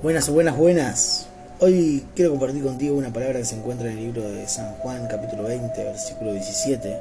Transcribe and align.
Buenas, 0.00 0.30
buenas, 0.30 0.56
buenas. 0.56 1.26
Hoy 1.58 2.06
quiero 2.14 2.30
compartir 2.30 2.62
contigo 2.62 2.96
una 2.96 3.12
palabra 3.12 3.40
que 3.40 3.44
se 3.44 3.56
encuentra 3.56 3.90
en 3.90 3.98
el 3.98 4.04
libro 4.04 4.30
de 4.30 4.46
San 4.46 4.74
Juan, 4.74 5.08
capítulo 5.10 5.42
20, 5.42 5.82
versículo 5.82 6.32
17. 6.34 7.00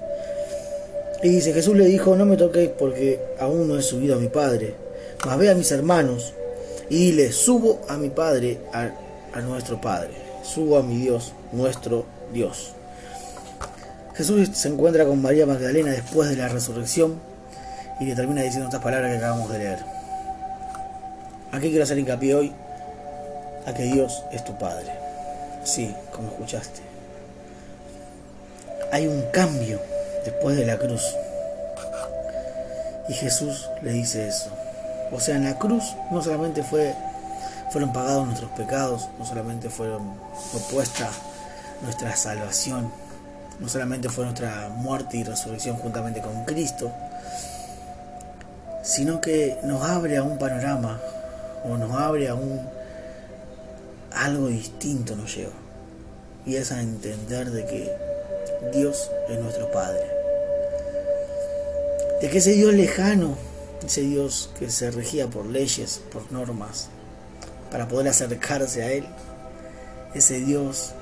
Y 1.21 1.29
dice, 1.29 1.54
Jesús 1.54 1.78
le 1.78 1.86
dijo, 1.86 2.15
no 2.15 2.25
me 2.25 2.38
toquéis 2.38 2.71
porque 2.71 3.20
aún 3.39 3.68
no 3.68 3.78
he 3.78 3.83
subido 3.83 4.15
a 4.15 4.18
mi 4.18 4.29
Padre, 4.29 4.73
mas 5.23 5.38
ve 5.38 5.52
a 5.52 5.54
mis 5.54 5.71
hermanos 5.71 6.33
y 6.89 7.12
dile, 7.12 7.31
subo 7.31 7.81
a 7.87 7.97
mi 7.97 8.10
Padre, 8.10 8.62
a, 8.73 8.89
a 9.31 9.41
nuestro 9.41 9.79
Padre, 9.79 10.13
subo 10.41 10.79
a 10.79 10.81
mi 10.81 10.97
Dios, 10.97 11.33
nuestro 11.51 12.03
Dios. 12.33 12.71
Jesús 14.15 14.49
se 14.53 14.69
encuentra 14.69 15.05
con 15.05 15.21
María 15.21 15.45
Magdalena 15.45 15.91
después 15.91 16.29
de 16.31 16.35
la 16.35 16.48
resurrección 16.48 17.20
y 17.99 18.05
le 18.05 18.16
termina 18.16 18.41
diciendo 18.41 18.70
estas 18.70 18.81
palabras 18.81 19.11
que 19.11 19.17
acabamos 19.17 19.52
de 19.52 19.59
leer. 19.59 19.79
¿A 21.52 21.59
qué 21.59 21.70
quiero 21.70 21.84
hacer 21.84 21.99
hincapié 21.99 22.34
hoy? 22.34 22.53
A 23.67 23.73
que 23.73 23.84
Dios 23.84 24.23
es 24.31 24.44
tu 24.44 24.57
Padre. 24.57 24.91
Sí, 25.63 25.94
como 26.12 26.30
escuchaste. 26.30 26.81
Hay 28.91 29.05
un 29.05 29.21
cambio 29.31 29.80
después 30.23 30.55
de 30.55 30.66
la 30.66 30.77
cruz. 30.77 31.03
Y 33.09 33.13
Jesús 33.13 33.70
le 33.81 33.91
dice 33.91 34.27
eso. 34.27 34.49
O 35.11 35.20
sea, 35.20 35.35
en 35.35 35.44
la 35.44 35.58
cruz 35.59 35.95
no 36.11 36.22
solamente 36.22 36.63
fue, 36.63 36.94
fueron 37.72 37.94
pagados 37.94 38.25
nuestros 38.25 38.52
pecados, 38.52 39.09
no 39.20 39.25
solamente 39.25 39.70
fueron 39.70 40.13
propuesta 40.52 41.09
nuestra 41.81 42.16
salvación, 42.16 42.91
no 43.59 43.70
solamente 43.70 44.09
fue 44.09 44.25
nuestra 44.25 44.70
muerte 44.70 45.17
y 45.17 45.23
resurrección 45.23 45.77
juntamente 45.77 46.22
con 46.22 46.44
Cristo, 46.45 46.91
sino 48.84 49.22
que 49.22 49.58
nos 49.63 49.84
abre 49.84 50.17
a 50.17 50.23
un 50.23 50.38
panorama 50.38 50.99
o 51.63 51.77
nos 51.77 51.91
abre 51.91 52.30
a 52.30 52.36
un 52.36 52.77
algo 54.11 54.47
distinto 54.47 55.16
nos 55.16 55.35
lleva 55.35 55.53
y 56.45 56.55
es 56.55 56.72
a 56.72 56.81
entender 56.81 57.52
de 57.52 57.66
que 57.66 57.91
Dios 58.73 59.11
es 59.30 59.39
nuestro 59.39 59.69
Padre. 59.72 60.08
De 62.22 62.30
que 62.30 62.38
ese 62.38 62.53
Dios 62.53 62.73
lejano 62.73 63.38
ese 63.85 64.02
Dios 64.02 64.50
que 64.58 64.69
se 64.69 64.91
regía 64.91 65.28
por 65.28 65.45
leyes 65.45 66.02
por 66.11 66.31
normas 66.31 66.89
para 67.72 67.88
poder 67.88 68.08
acercarse 68.08 68.83
a 68.83 68.91
Él 68.91 69.05
ese 70.13 70.39
Dios 70.39 70.94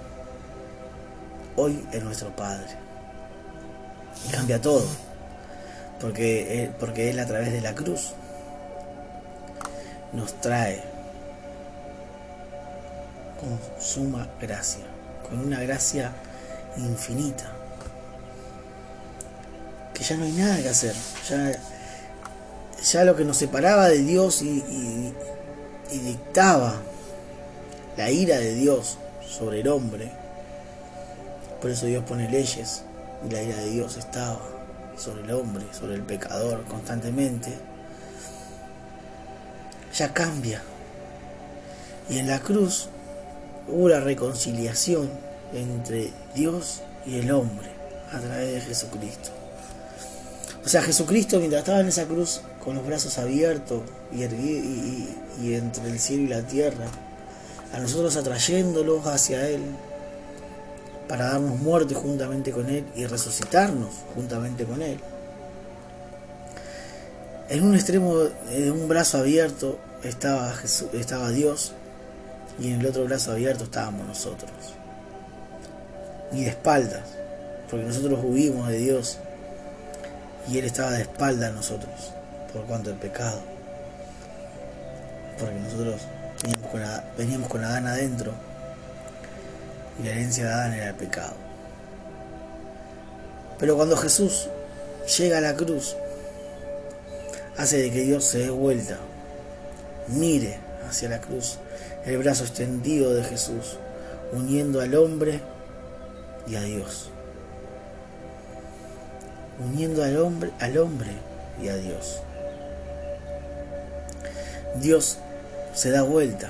hoy 1.56 1.84
es 1.94 2.04
nuestro 2.04 2.36
Padre. 2.36 2.68
Y 4.28 4.32
cambia 4.32 4.60
todo 4.60 4.86
porque 6.02 6.72
porque 6.80 7.10
Él 7.10 7.20
a 7.20 7.26
través 7.26 7.54
de 7.54 7.62
la 7.62 7.76
cruz 7.76 8.14
nos 10.12 10.34
trae 10.42 10.95
con 13.40 13.60
suma 13.80 14.28
gracia, 14.40 14.86
con 15.28 15.40
una 15.40 15.62
gracia 15.62 16.12
infinita, 16.78 17.52
que 19.94 20.04
ya 20.04 20.18
no 20.18 20.26
hay 20.26 20.32
nada 20.32 20.58
que 20.62 20.70
hacer, 20.70 20.96
ya, 21.30 21.52
ya 22.84 23.04
lo 23.04 23.16
que 23.16 23.24
nos 23.24 23.38
separaba 23.38 23.88
de 23.88 24.00
Dios 24.00 24.42
y, 24.42 24.50
y, 24.50 25.14
y 25.92 26.00
dictaba 26.00 26.76
la 27.98 28.10
ira 28.10 28.38
de 28.38 28.54
Dios 28.54 28.98
sobre 29.28 29.62
el 29.62 29.68
hombre, 29.68 30.12
por 31.62 31.72
eso 31.72 31.86
Dios 31.86 32.04
pone 32.04 32.30
leyes 32.30 32.84
y 33.26 33.32
la 33.32 33.42
ira 33.42 33.58
de 33.58 33.70
Dios 33.70 33.98
estaba 33.98 34.40
sobre 34.98 35.24
el 35.24 35.32
hombre, 35.32 35.66
sobre 35.74 35.96
el 35.96 36.04
pecador 36.04 36.64
constantemente 36.66 37.54
ya 39.96 40.14
cambia. 40.14 40.62
Y 42.10 42.20
en 42.20 42.28
la 42.28 42.40
cruz 42.40 42.90
hubo 43.68 43.90
la 43.90 44.00
reconciliación 44.00 45.10
entre 45.54 46.12
Dios 46.34 46.82
y 47.06 47.20
el 47.20 47.32
hombre 47.32 47.68
a 48.12 48.20
través 48.20 48.54
de 48.54 48.62
Jesucristo. 48.62 49.32
O 50.66 50.70
sea, 50.70 50.82
Jesucristo 50.82 51.38
mientras 51.38 51.62
estaba 51.62 51.80
en 51.80 51.88
esa 51.88 52.06
cruz 52.06 52.42
con 52.64 52.76
los 52.76 52.86
brazos 52.86 53.18
abiertos 53.20 53.84
y, 54.12 54.24
y, 54.24 55.54
entre 55.54 55.90
el 55.90 56.00
cielo 56.00 56.24
y 56.24 56.28
la 56.28 56.42
tierra, 56.42 56.88
a 57.74 57.80
nosotros 57.80 58.16
atrayéndolos 58.16 59.06
hacia 59.06 59.48
Él 59.48 59.62
para 61.08 61.26
darnos 61.26 61.60
muerte 61.60 61.94
juntamente 61.94 62.52
con 62.52 62.68
Él 62.70 62.84
y 62.96 63.06
resucitarnos 63.06 63.90
juntamente 64.16 64.66
con 64.66 64.82
Él. 64.82 65.00
En 67.50 67.64
un 67.64 67.76
extremo 67.76 68.18
de 68.18 68.72
un 68.72 68.88
brazo 68.88 69.20
abierto 69.20 69.78
estaba, 70.04 70.52
Jesús, 70.54 70.88
estaba 70.94 71.30
Dios 71.30 71.74
y 72.60 72.72
en 72.72 72.80
el 72.80 72.86
otro 72.88 73.06
brazo 73.06 73.32
abierto 73.32 73.66
estábamos 73.66 74.08
nosotros. 74.08 74.52
Y 76.32 76.44
de 76.44 76.50
espaldas, 76.50 77.04
porque 77.70 77.86
nosotros 77.86 78.20
huimos 78.24 78.68
de 78.68 78.78
Dios 78.78 79.20
y 80.50 80.58
Él 80.58 80.66
estaba 80.66 80.92
de 80.92 81.02
espaldas 81.02 81.52
a 81.52 81.54
nosotros 81.54 82.14
por 82.54 82.64
cuanto 82.66 82.90
el 82.90 82.96
pecado. 82.96 83.42
Porque 85.40 85.56
nosotros 85.56 86.02
veníamos 86.42 86.72
con, 86.72 86.82
veníamos 87.18 87.50
con 87.50 87.64
Adán 87.64 87.88
adentro 87.88 88.32
y 90.00 90.04
la 90.04 90.12
herencia 90.12 90.46
de 90.46 90.52
Adán 90.52 90.74
era 90.74 90.90
el 90.90 90.96
pecado. 90.96 91.34
Pero 93.60 93.76
cuando 93.76 93.96
Jesús 93.98 94.50
llega 95.18 95.38
a 95.38 95.42
la 95.42 95.56
cruz, 95.56 95.96
hace 97.58 97.78
de 97.78 97.92
que 97.92 98.02
Dios 98.02 98.24
se 98.24 98.40
dé 98.40 98.50
vuelta, 98.50 98.98
mire 100.08 100.60
hacia 100.88 101.10
la 101.10 101.22
cruz, 101.22 101.60
el 102.06 102.18
brazo 102.18 102.44
extendido 102.44 103.14
de 103.14 103.24
Jesús, 103.24 103.78
uniendo 104.32 104.82
al 104.82 104.96
hombre 104.96 105.42
y 106.48 106.56
a 106.56 106.62
Dios. 106.62 107.10
Uniendo 109.60 110.04
al 110.04 110.18
hombre, 110.18 110.52
al 110.60 110.78
hombre 110.78 111.12
y 111.62 111.70
a 111.70 111.76
Dios. 111.78 112.22
Dios 114.76 115.18
se 115.74 115.92
da 115.92 116.04
vuelta 116.04 116.50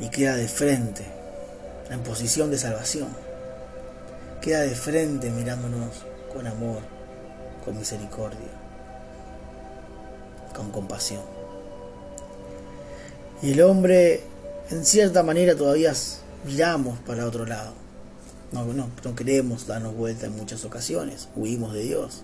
y 0.00 0.08
queda 0.08 0.36
de 0.36 0.48
frente, 0.48 1.04
en 1.90 2.00
posición 2.00 2.50
de 2.50 2.58
salvación. 2.58 3.08
Queda 4.40 4.60
de 4.60 4.74
frente 4.74 5.28
mirándonos 5.30 6.06
con 6.32 6.46
amor, 6.46 6.80
con 7.64 7.78
misericordia 7.78 8.60
con 10.60 10.70
compasión. 10.70 11.39
Y 13.42 13.52
el 13.52 13.62
hombre, 13.62 14.22
en 14.70 14.84
cierta 14.84 15.22
manera, 15.22 15.54
todavía 15.54 15.92
miramos 16.46 16.98
para 17.00 17.26
otro 17.26 17.46
lado. 17.46 17.72
No, 18.52 18.64
no, 18.64 18.90
no 19.04 19.14
queremos 19.14 19.66
darnos 19.66 19.94
vuelta 19.94 20.26
en 20.26 20.36
muchas 20.36 20.64
ocasiones, 20.64 21.28
huimos 21.36 21.72
de 21.72 21.82
Dios. 21.82 22.22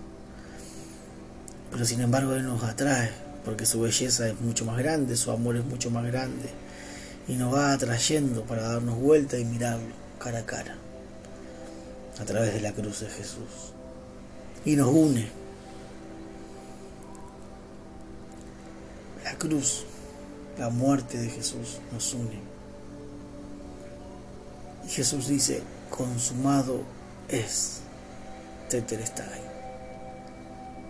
Pero 1.71 1.85
sin 1.85 2.01
embargo 2.01 2.33
Él 2.33 2.45
nos 2.45 2.63
atrae, 2.63 3.11
porque 3.45 3.65
su 3.65 3.79
belleza 3.81 4.27
es 4.27 4.39
mucho 4.41 4.65
más 4.65 4.77
grande, 4.77 5.15
su 5.15 5.31
amor 5.31 5.55
es 5.55 5.65
mucho 5.65 5.89
más 5.89 6.05
grande, 6.05 6.49
y 7.27 7.33
nos 7.33 7.53
va 7.53 7.71
atrayendo 7.71 8.43
para 8.43 8.63
darnos 8.63 8.99
vuelta 8.99 9.37
y 9.37 9.45
mirarlo 9.45 9.95
cara 10.19 10.39
a 10.39 10.45
cara, 10.45 10.75
a 12.19 12.25
través 12.25 12.53
de 12.53 12.61
la 12.61 12.73
cruz 12.73 12.99
de 12.99 13.09
Jesús. 13.09 13.73
Y 14.65 14.75
nos 14.75 14.89
une 14.89 15.29
La 19.27 19.37
cruz, 19.37 19.83
la 20.59 20.69
muerte 20.69 21.17
de 21.17 21.29
Jesús 21.29 21.79
nos 21.91 22.13
une. 22.13 22.39
Y 24.85 24.89
Jesús 24.89 25.27
dice, 25.27 25.61
consumado 25.89 26.81
es. 27.29 27.81
Tetelestai. 28.69 29.41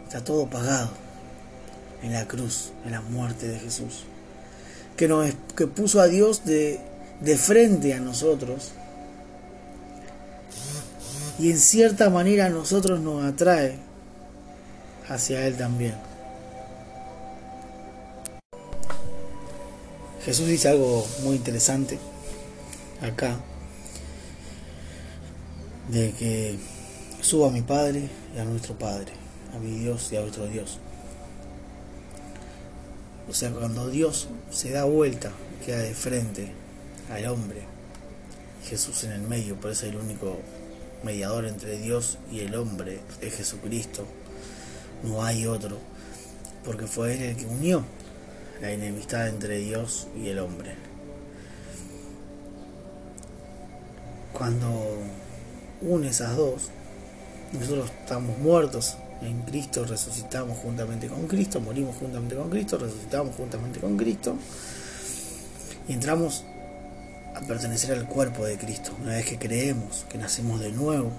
Está 0.05 0.23
todo 0.23 0.47
pagado 0.47 0.89
en 2.01 2.13
la 2.13 2.27
cruz, 2.27 2.71
en 2.85 2.91
la 2.91 3.01
muerte 3.01 3.47
de 3.47 3.59
Jesús. 3.59 4.05
Que, 4.95 5.33
que 5.55 5.67
puso 5.67 6.01
a 6.01 6.07
Dios 6.07 6.43
de, 6.45 6.79
de 7.21 7.37
frente 7.37 7.93
a 7.93 7.99
nosotros. 7.99 8.71
Y 11.39 11.51
en 11.51 11.59
cierta 11.59 12.09
manera 12.09 12.47
a 12.47 12.49
nosotros 12.49 12.99
nos 12.99 13.23
atrae 13.23 13.77
hacia 15.07 15.45
Él 15.45 15.55
también. 15.55 16.06
Jesús 20.27 20.45
dice 20.47 20.67
algo 20.67 21.07
muy 21.23 21.37
interesante 21.37 21.97
acá, 23.01 23.39
de 25.87 26.11
que 26.11 26.57
suba 27.21 27.47
a 27.47 27.51
mi 27.51 27.61
Padre 27.61 28.09
y 28.35 28.37
a 28.37 28.43
nuestro 28.43 28.77
Padre, 28.77 29.13
a 29.55 29.59
mi 29.59 29.79
Dios 29.79 30.11
y 30.11 30.17
a 30.17 30.19
nuestro 30.19 30.45
Dios. 30.47 30.79
O 33.29 33.33
sea, 33.33 33.51
cuando 33.51 33.89
Dios 33.89 34.27
se 34.51 34.71
da 34.71 34.83
vuelta, 34.83 35.31
queda 35.65 35.77
de 35.77 35.93
frente 35.93 36.51
al 37.09 37.25
hombre, 37.27 37.61
Jesús 38.67 39.05
en 39.05 39.13
el 39.13 39.21
medio, 39.21 39.55
por 39.55 39.71
eso 39.71 39.85
es 39.85 39.93
el 39.93 39.97
único 39.97 40.39
mediador 41.05 41.45
entre 41.45 41.77
Dios 41.77 42.17
y 42.29 42.41
el 42.41 42.53
hombre, 42.55 42.99
es 43.21 43.33
Jesucristo. 43.33 44.05
No 45.03 45.23
hay 45.23 45.47
otro, 45.47 45.77
porque 46.65 46.85
fue 46.85 47.13
Él 47.13 47.21
el 47.21 47.35
que 47.37 47.45
unió 47.45 47.85
la 48.61 48.71
enemistad 48.71 49.27
entre 49.27 49.59
Dios 49.59 50.07
y 50.15 50.29
el 50.29 50.39
hombre. 50.39 50.75
Cuando 54.33 54.97
une 55.81 56.09
esas 56.09 56.35
dos, 56.35 56.69
nosotros 57.53 57.91
estamos 58.01 58.37
muertos 58.39 58.97
en 59.21 59.41
Cristo, 59.41 59.85
resucitamos 59.85 60.57
juntamente 60.57 61.07
con 61.07 61.27
Cristo, 61.27 61.59
morimos 61.59 61.95
juntamente 61.95 62.35
con 62.35 62.49
Cristo, 62.49 62.77
resucitamos 62.77 63.35
juntamente 63.35 63.79
con 63.79 63.97
Cristo 63.97 64.35
y 65.87 65.93
entramos 65.93 66.43
a 67.35 67.41
pertenecer 67.41 67.97
al 67.97 68.07
cuerpo 68.07 68.45
de 68.45 68.57
Cristo. 68.57 68.91
Una 69.01 69.13
vez 69.13 69.25
que 69.25 69.37
creemos, 69.37 70.05
que 70.09 70.17
nacemos 70.17 70.59
de 70.59 70.71
nuevo, 70.71 71.11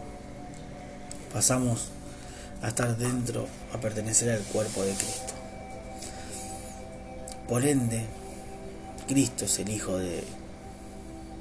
pasamos 1.32 1.88
a 2.62 2.68
estar 2.68 2.96
dentro, 2.96 3.46
a 3.72 3.78
pertenecer 3.78 4.30
al 4.30 4.42
cuerpo 4.42 4.82
de 4.82 4.92
Cristo. 4.92 5.27
Por 7.48 7.64
ende, 7.64 8.04
Cristo 9.06 9.46
es 9.46 9.58
el 9.58 9.70
Hijo 9.70 9.96
de, 9.96 10.22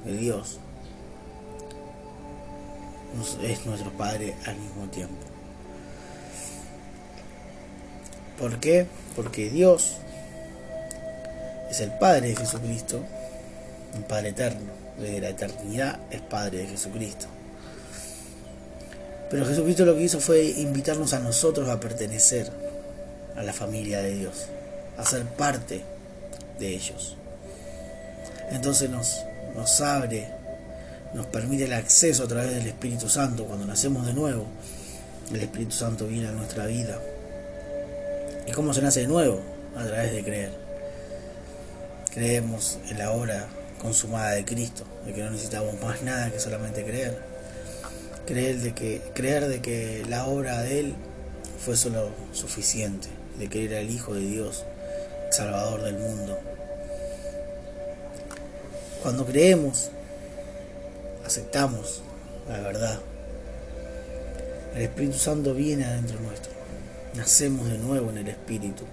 Dios. 0.06 0.58
Es 3.42 3.66
nuestro 3.66 3.90
Padre 3.90 4.34
al 4.46 4.56
mismo 4.56 4.86
tiempo. 4.88 5.14
¿Por 8.38 8.58
qué? 8.58 8.86
Porque 9.14 9.50
Dios 9.50 9.96
es 11.70 11.80
el 11.80 11.90
Padre 11.98 12.28
de 12.28 12.36
Jesucristo, 12.36 13.02
un 13.94 14.02
Padre 14.04 14.30
eterno. 14.30 14.72
Desde 14.98 15.20
la 15.20 15.28
eternidad 15.28 16.00
es 16.10 16.22
Padre 16.22 16.58
de 16.58 16.66
Jesucristo. 16.68 17.26
Pero 19.30 19.44
Jesucristo 19.44 19.84
lo 19.84 19.94
que 19.94 20.04
hizo 20.04 20.20
fue 20.20 20.42
invitarnos 20.42 21.12
a 21.12 21.18
nosotros 21.18 21.68
a 21.68 21.78
pertenecer 21.78 22.50
a 23.36 23.42
la 23.42 23.52
familia 23.52 24.00
de 24.00 24.14
Dios, 24.14 24.46
a 24.96 25.04
ser 25.04 25.24
parte 25.24 25.97
de 26.58 26.74
ellos. 26.74 27.16
Entonces 28.50 28.90
nos, 28.90 29.24
nos 29.54 29.80
abre, 29.80 30.28
nos 31.14 31.26
permite 31.26 31.64
el 31.64 31.72
acceso 31.72 32.24
a 32.24 32.28
través 32.28 32.54
del 32.54 32.66
Espíritu 32.66 33.08
Santo. 33.08 33.44
Cuando 33.44 33.66
nacemos 33.66 34.06
de 34.06 34.14
nuevo, 34.14 34.46
el 35.32 35.40
Espíritu 35.40 35.72
Santo 35.72 36.06
viene 36.06 36.28
a 36.28 36.32
nuestra 36.32 36.66
vida. 36.66 36.98
¿Y 38.46 38.52
cómo 38.52 38.72
se 38.72 38.80
nace 38.80 39.00
de 39.00 39.08
nuevo? 39.08 39.40
A 39.76 39.84
través 39.84 40.12
de 40.12 40.24
creer. 40.24 40.50
Creemos 42.12 42.78
en 42.88 42.98
la 42.98 43.10
obra 43.12 43.46
consumada 43.80 44.32
de 44.32 44.44
Cristo, 44.44 44.84
de 45.04 45.12
que 45.12 45.22
no 45.22 45.30
necesitamos 45.30 45.80
más 45.80 46.02
nada 46.02 46.30
que 46.30 46.40
solamente 46.40 46.84
creer. 46.84 47.18
Creer 48.26 48.58
de 48.58 48.74
que, 48.74 49.02
creer 49.14 49.48
de 49.48 49.60
que 49.60 50.04
la 50.08 50.26
obra 50.26 50.62
de 50.62 50.80
Él 50.80 50.94
fue 51.64 51.76
solo 51.76 52.10
suficiente, 52.32 53.08
de 53.38 53.48
que 53.48 53.64
era 53.64 53.80
el 53.80 53.90
Hijo 53.90 54.14
de 54.14 54.22
Dios, 54.22 54.64
Salvador 55.30 55.82
del 55.82 55.98
mundo. 55.98 56.38
Cuando 59.02 59.24
creemos, 59.24 59.90
aceptamos 61.24 62.02
la 62.48 62.60
verdad. 62.60 63.00
El 64.74 64.82
Espíritu 64.82 65.18
Santo 65.18 65.54
viene 65.54 65.84
adentro 65.84 66.20
nuestro. 66.20 66.52
Nacemos 67.14 67.68
de 67.68 67.78
nuevo 67.78 68.10
en 68.10 68.18
el 68.18 68.28
Espíritu. 68.28 68.84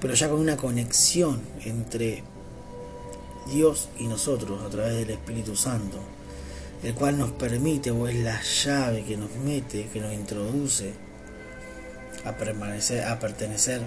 Pero 0.00 0.14
ya 0.14 0.28
con 0.28 0.40
una 0.40 0.56
conexión 0.56 1.40
entre 1.64 2.22
Dios 3.52 3.88
y 3.98 4.06
nosotros 4.06 4.62
a 4.62 4.68
través 4.68 4.94
del 4.94 5.10
Espíritu 5.10 5.56
Santo, 5.56 5.98
el 6.82 6.94
cual 6.94 7.18
nos 7.18 7.32
permite 7.32 7.90
o 7.90 8.08
es 8.08 8.16
la 8.16 8.40
llave 8.42 9.04
que 9.04 9.16
nos 9.16 9.30
mete, 9.36 9.88
que 9.92 10.00
nos 10.00 10.12
introduce 10.12 10.92
a 12.24 12.32
permanecer, 12.32 13.04
a 13.04 13.18
pertenecer 13.18 13.82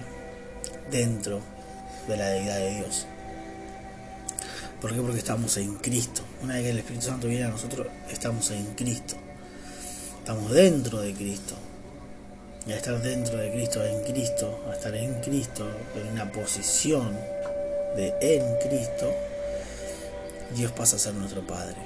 dentro 0.90 1.40
de 2.08 2.16
la 2.16 2.28
deidad 2.28 2.56
de 2.56 2.76
Dios. 2.76 3.06
¿Por 4.80 4.94
qué? 4.94 5.00
Porque 5.00 5.18
estamos 5.18 5.56
en 5.58 5.76
Cristo. 5.76 6.22
Una 6.42 6.54
vez 6.54 6.64
que 6.64 6.70
el 6.70 6.78
Espíritu 6.78 7.06
Santo 7.06 7.28
viene 7.28 7.44
a 7.44 7.48
nosotros, 7.48 7.86
estamos 8.10 8.50
en 8.50 8.64
Cristo. 8.74 9.16
Estamos 10.20 10.50
dentro 10.52 11.00
de 11.00 11.12
Cristo. 11.12 11.54
Y 12.66 12.72
a 12.72 12.76
estar 12.76 13.00
dentro 13.00 13.38
de 13.38 13.50
Cristo, 13.52 13.84
en 13.84 14.02
Cristo, 14.04 14.64
a 14.70 14.74
estar 14.74 14.94
en 14.94 15.14
Cristo, 15.20 15.66
en 15.96 16.12
una 16.12 16.30
posición 16.30 17.14
de 17.96 18.14
en 18.20 18.68
Cristo, 18.68 19.12
Dios 20.54 20.72
pasa 20.72 20.96
a 20.96 20.98
ser 20.98 21.14
nuestro 21.14 21.46
Padre. 21.46 21.76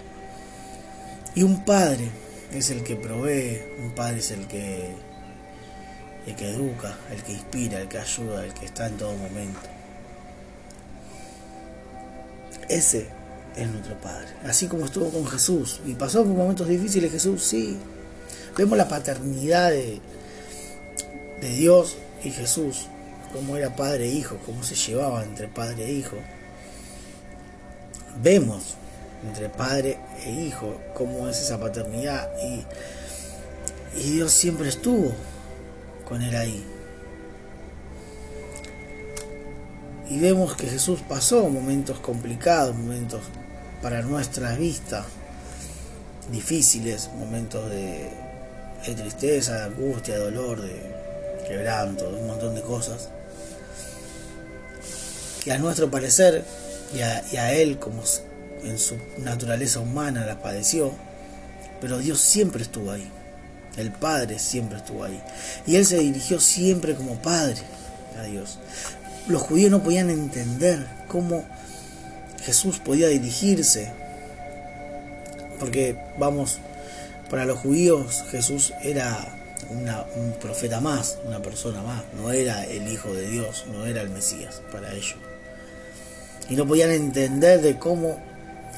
Y 1.35 1.43
un 1.43 1.65
Padre 1.65 2.11
es 2.53 2.71
el 2.71 2.83
que 2.83 2.97
provee, 2.97 3.63
un 3.79 3.93
Padre 3.93 4.19
es 4.19 4.31
el 4.31 4.47
que, 4.47 4.95
el 6.27 6.35
que 6.37 6.51
educa, 6.51 6.97
el 7.11 7.23
que 7.23 7.33
inspira, 7.33 7.81
el 7.81 7.89
que 7.89 7.99
ayuda, 7.99 8.45
el 8.45 8.55
que 8.55 8.67
está 8.67 8.87
en 8.87 8.97
todo 8.97 9.13
momento. 9.17 9.61
Ese 12.69 13.09
es 13.57 13.69
nuestro 13.69 13.97
Padre. 14.01 14.29
Así 14.45 14.67
como 14.67 14.87
estuvo 14.87 15.11
con 15.11 15.27
Jesús 15.27 15.81
y 15.87 15.95
pasó 15.95 16.25
por 16.25 16.33
momentos 16.33 16.69
difíciles 16.69 17.13
Jesús, 17.13 17.43
sí. 17.43 17.79
Vemos 18.57 18.79
la 18.79 18.89
paternidad 18.89 19.71
de, 19.71 20.01
de 21.41 21.49
Dios 21.51 21.97
y 22.23 22.31
Jesús, 22.31 22.87
cómo 23.33 23.57
era 23.57 23.75
padre 23.75 24.07
e 24.07 24.13
hijo, 24.13 24.39
cómo 24.47 24.63
se 24.63 24.77
llevaba 24.77 25.25
entre 25.25 25.49
padre 25.49 25.87
e 25.87 25.93
hijo. 25.93 26.17
Vemos 28.23 28.77
entre 29.27 29.49
padre 29.49 29.99
e 30.25 30.31
hijo 30.31 30.81
cómo 30.95 31.29
es 31.29 31.41
esa 31.41 31.59
paternidad 31.59 32.31
y, 32.43 32.65
y 34.01 34.13
Dios 34.13 34.33
siempre 34.33 34.69
estuvo 34.69 35.13
con 36.09 36.23
él 36.23 36.37
ahí. 36.37 36.65
Y 40.11 40.19
vemos 40.21 40.55
que 40.55 40.67
Jesús 40.67 41.01
pasó 41.09 41.49
momentos 41.49 41.99
complicados, 41.99 42.77
momentos 42.77 43.23
para 43.81 44.03
nuestra 44.03 44.55
vista 44.55 45.05
difíciles, 46.31 47.11
momentos 47.19 47.71
de, 47.71 48.11
tristeza, 48.95 49.57
de 49.57 49.63
angustia, 49.65 50.15
de 50.15 50.21
dolor, 50.21 50.61
de 50.61 51.45
quebranto, 51.49 52.11
de 52.11 52.21
un 52.21 52.27
montón 52.27 52.55
de 52.55 52.63
cosas. 52.63 53.09
Que 55.43 55.53
a 55.53 55.59
nuestro 55.59 55.91
parecer 55.91 56.45
y 56.95 57.01
a, 57.01 57.25
y 57.33 57.37
a 57.37 57.53
Él 57.55 57.79
como 57.79 58.03
en 58.63 58.79
su 58.79 58.97
naturaleza 59.19 59.81
humana 59.81 60.25
la 60.27 60.41
padeció, 60.41 60.93
pero 61.81 61.99
Dios 61.99 62.21
siempre 62.21 62.63
estuvo 62.63 62.91
ahí. 62.91 63.11
El 63.77 63.91
Padre 63.91 64.39
siempre 64.39 64.79
estuvo 64.79 65.05
ahí. 65.05 65.21
Y 65.67 65.77
Él 65.77 65.87
se 65.87 65.99
dirigió 65.99 66.41
siempre 66.41 66.95
como 66.95 67.17
Padre 67.17 67.63
a 68.19 68.23
Dios 68.23 68.59
los 69.27 69.43
judíos 69.43 69.71
no 69.71 69.83
podían 69.83 70.11
entender 70.11 70.87
cómo 71.09 71.45
Jesús 72.43 72.79
podía 72.79 73.09
dirigirse. 73.09 73.93
Porque, 75.59 75.97
vamos, 76.19 76.59
para 77.31 77.45
los 77.45 77.59
judíos 77.59 78.25
Jesús 78.31 78.73
era 78.83 79.27
un 79.71 80.33
profeta 80.41 80.81
más, 80.81 81.19
una 81.25 81.41
persona 81.41 81.83
más, 81.83 82.03
no 82.17 82.31
era 82.33 82.65
el 82.67 82.87
Hijo 82.89 83.15
de 83.15 83.29
Dios, 83.29 83.65
no 83.73 83.87
era 83.87 84.03
el 84.03 84.11
Mesías 84.11 84.61
para 84.71 84.93
ellos. 84.93 85.17
Y 86.51 86.57
no 86.57 86.67
podían 86.67 86.91
entender 86.91 87.63
de 87.63 87.79
cómo, 87.79 88.19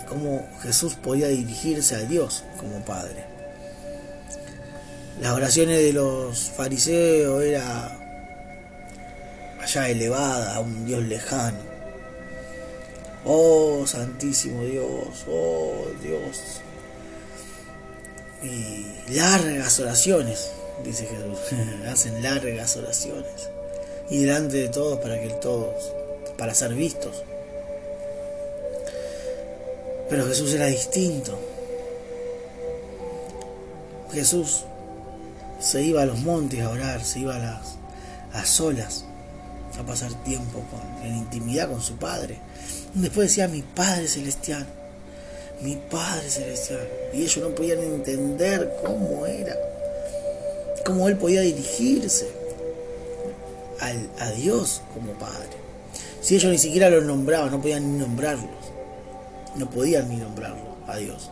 cómo 0.08 0.46
Jesús 0.62 0.94
podía 0.94 1.26
dirigirse 1.26 1.96
a 1.96 2.02
Dios 2.02 2.44
como 2.58 2.84
Padre. 2.84 3.35
Las 5.20 5.32
oraciones 5.32 5.82
de 5.82 5.94
los 5.94 6.50
fariseos 6.50 7.42
era 7.42 7.96
allá 9.58 9.88
elevada 9.88 10.56
a 10.56 10.60
un 10.60 10.84
Dios 10.84 11.02
lejano. 11.04 11.58
Oh 13.24 13.86
Santísimo 13.86 14.62
Dios, 14.64 15.24
oh 15.28 15.86
Dios. 16.02 16.60
Y 18.42 18.86
largas 19.14 19.80
oraciones, 19.80 20.50
dice 20.84 21.06
Jesús. 21.06 21.38
Hacen 21.90 22.22
largas 22.22 22.76
oraciones. 22.76 23.48
Y 24.10 24.22
delante 24.22 24.58
de 24.58 24.68
todos 24.68 24.98
para 25.00 25.18
que 25.20 25.30
todos, 25.30 25.92
para 26.36 26.54
ser 26.54 26.74
vistos. 26.74 27.24
Pero 30.10 30.26
Jesús 30.26 30.52
era 30.52 30.66
distinto. 30.66 31.36
Jesús 34.12 34.64
se 35.58 35.82
iba 35.82 36.02
a 36.02 36.06
los 36.06 36.18
montes 36.20 36.60
a 36.60 36.70
orar, 36.70 37.04
se 37.04 37.20
iba 37.20 37.36
a 37.36 37.38
las 37.38 37.76
a 38.32 38.44
solas 38.44 39.04
a 39.78 39.82
pasar 39.82 40.12
tiempo 40.24 40.62
con, 40.70 41.06
en 41.06 41.16
intimidad 41.16 41.70
con 41.70 41.80
su 41.80 41.96
Padre. 41.96 42.38
Después 42.94 43.28
decía 43.28 43.48
mi 43.48 43.62
Padre 43.62 44.08
Celestial, 44.08 44.66
mi 45.60 45.76
Padre 45.76 46.30
Celestial. 46.30 46.88
Y 47.12 47.22
ellos 47.22 47.38
no 47.38 47.54
podían 47.54 47.80
entender 47.80 48.74
cómo 48.84 49.26
era, 49.26 49.54
cómo 50.84 51.08
Él 51.08 51.16
podía 51.16 51.42
dirigirse 51.42 52.28
al, 53.80 54.08
a 54.18 54.30
Dios 54.30 54.82
como 54.94 55.12
Padre. 55.12 55.56
Si 56.20 56.36
ellos 56.36 56.50
ni 56.50 56.58
siquiera 56.58 56.90
lo 56.90 57.02
nombraban, 57.02 57.50
no 57.50 57.60
podían 57.60 57.92
ni 57.92 57.98
nombrarlos. 57.98 58.50
No 59.56 59.70
podían 59.70 60.08
ni 60.08 60.16
nombrarlo 60.16 60.76
a 60.86 60.96
Dios. 60.96 61.30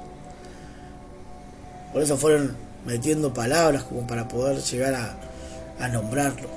Por 1.92 2.02
eso 2.02 2.16
fueron 2.16 2.56
metiendo 2.84 3.32
palabras 3.32 3.84
como 3.84 4.06
para 4.06 4.28
poder 4.28 4.58
llegar 4.58 4.94
a, 4.94 5.88
nombrarlo. 5.88 6.48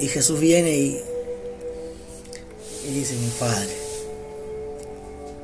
Y 0.00 0.08
Jesús 0.08 0.40
viene 0.40 0.76
y 0.76 1.00
dice, 2.88 3.14
mi 3.14 3.28
Padre, 3.38 3.76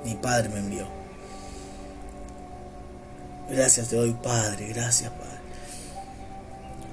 mi 0.05 0.15
Padre 0.15 0.49
me 0.49 0.59
envió. 0.59 1.03
Gracias 3.53 3.89
te 3.89 3.97
doy, 3.97 4.13
Padre, 4.15 4.69
gracias, 4.69 5.11
Padre. 5.11 5.39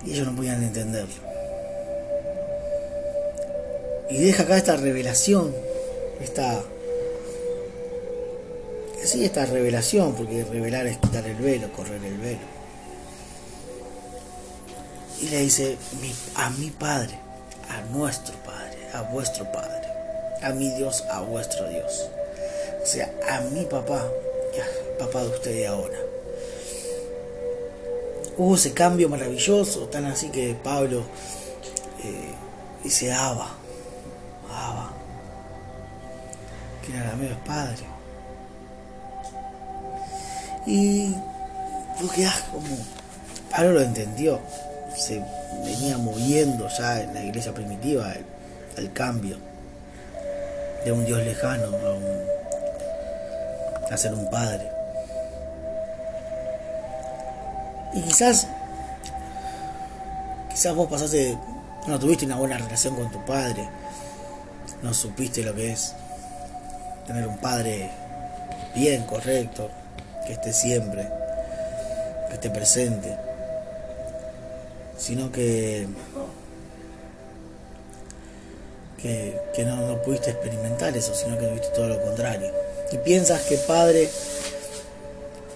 Y 0.06 0.14
ellos 0.14 0.28
no 0.28 0.36
podían 0.36 0.62
entenderlo. 0.62 1.30
Y 4.10 4.18
deja 4.18 4.44
acá 4.44 4.58
esta 4.58 4.76
revelación, 4.76 5.54
esta... 6.20 6.62
Sí, 9.10 9.26
esta 9.26 9.44
revelación, 9.44 10.14
porque 10.14 10.44
revelar 10.44 10.86
es 10.86 11.00
quitar 11.00 11.26
el 11.26 11.38
velo, 11.38 11.74
correr 11.74 12.00
el 12.06 12.16
velo. 12.20 12.46
Y 15.20 15.30
le 15.30 15.40
dice, 15.40 15.80
a 16.36 16.52
mi 16.52 16.70
Padre, 16.70 17.18
a 17.70 17.82
nuestro 17.92 18.36
Padre, 18.44 18.78
a 18.94 19.02
vuestro 19.02 19.52
Padre, 19.52 19.88
a 20.44 20.52
mi 20.52 20.70
Dios, 20.76 21.04
a 21.10 21.22
vuestro 21.22 21.68
Dios. 21.70 22.08
O 22.84 22.86
sea, 22.86 23.12
a 23.28 23.42
mi 23.50 23.66
papá, 23.66 24.08
papá 25.00 25.24
de 25.24 25.30
ustedes 25.30 25.68
ahora. 25.68 25.98
Hubo 28.38 28.54
ese 28.54 28.74
cambio 28.74 29.10
maravilloso, 29.10 29.88
tan 29.88 30.06
así 30.06 30.30
que 30.30 30.56
Pablo 30.64 31.02
eh, 32.04 32.32
dice 32.84 33.12
Abba, 33.12 33.56
Abba, 34.52 34.92
que 36.86 36.92
en 36.92 36.98
arameo 37.00 37.32
es 37.32 37.38
padre. 37.40 37.99
Y 40.66 41.16
tú 42.00 42.08
quedas 42.10 42.42
como, 42.52 42.68
Pablo 43.50 43.74
lo 43.74 43.82
entendió, 43.82 44.40
se 44.96 45.24
venía 45.64 45.98
moviendo 45.98 46.68
ya 46.78 47.02
en 47.02 47.14
la 47.14 47.24
iglesia 47.24 47.54
primitiva 47.54 48.14
el, 48.76 48.94
cambio 48.94 49.38
de 50.86 50.92
un 50.92 51.06
Dios 51.06 51.20
lejano 51.20 51.66
a, 51.66 51.94
un, 51.94 52.24
a 53.92 53.98
ser 53.98 54.14
un 54.14 54.30
padre. 54.30 54.70
Y 57.94 58.02
quizás, 58.02 58.48
quizás 60.50 60.76
vos 60.76 60.90
pasaste, 60.90 61.38
no 61.88 62.00
tuviste 62.00 62.26
una 62.26 62.38
buena 62.38 62.58
relación 62.58 62.96
con 62.96 63.12
tu 63.12 63.24
padre, 63.26 63.68
no 64.82 64.94
supiste 64.94 65.44
lo 65.44 65.54
que 65.56 65.72
es 65.72 65.94
tener 67.08 67.28
un 67.28 67.38
padre 67.38 67.90
bien, 68.76 69.04
correcto, 69.04 69.70
que 70.30 70.34
esté 70.34 70.54
siempre, 70.54 71.08
que 72.28 72.36
esté 72.36 72.52
presente, 72.52 73.18
sino 74.96 75.32
que 75.32 75.88
que, 79.02 79.66
no, 79.66 79.88
no, 79.88 80.00
pudiste 80.04 80.30
experimentar 80.30 80.96
eso, 80.96 81.16
sino 81.16 81.36
que 81.40 81.48
viste 81.48 81.70
todo 81.70 81.88
lo 81.88 82.00
contrario. 82.00 82.52
Y 82.92 82.98
piensas 82.98 83.42
que 83.42 83.58
padre 83.58 84.08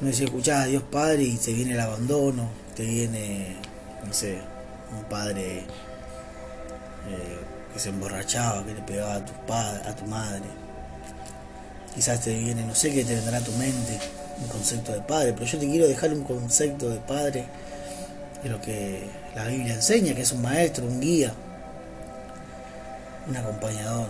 no 0.02 0.12
si 0.12 0.24
escuchás 0.24 0.64
a 0.64 0.66
Dios 0.66 0.82
Padre 0.84 1.22
y 1.24 1.38
te 1.38 1.54
viene 1.54 1.74
el 1.74 1.80
abandono, 1.80 2.50
te 2.76 2.84
viene, 2.84 3.56
no 4.04 4.12
sé, 4.12 4.40
un 4.98 5.04
padre 5.04 5.60
eh, 5.60 7.40
que 7.72 7.80
se 7.80 7.90
emborrachaba, 7.90 8.66
que 8.66 8.74
le 8.74 8.82
pegaba 8.82 9.16
a 9.16 9.26
tu, 9.26 9.34
padre, 9.46 9.88
a 9.88 9.96
tu 9.96 10.06
madre. 10.06 10.42
Quizás 11.94 12.22
te 12.22 12.34
viene, 12.34 12.66
no 12.66 12.74
sé 12.74 12.92
qué 12.92 13.06
te 13.06 13.14
vendrá 13.14 13.38
a 13.38 13.44
tu 13.44 13.52
mente, 13.52 14.00
un 14.42 14.48
concepto 14.48 14.92
de 14.92 15.02
padre, 15.02 15.34
pero 15.34 15.46
yo 15.46 15.60
te 15.60 15.68
quiero 15.68 15.88
dejar 15.88 16.14
un 16.14 16.24
concepto 16.24 16.90
de 16.90 16.98
padre 16.98 17.46
de 18.44 18.50
lo 18.50 18.60
que 18.62 19.08
la 19.36 19.46
Biblia 19.46 19.74
enseña, 19.74 20.14
que 20.14 20.22
es 20.22 20.32
un 20.32 20.42
maestro, 20.42 20.86
un 20.86 21.00
guía, 21.00 21.34
un 23.28 23.36
acompañador, 23.38 24.08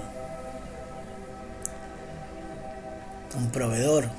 un 3.36 3.50
proveedor 3.50 4.10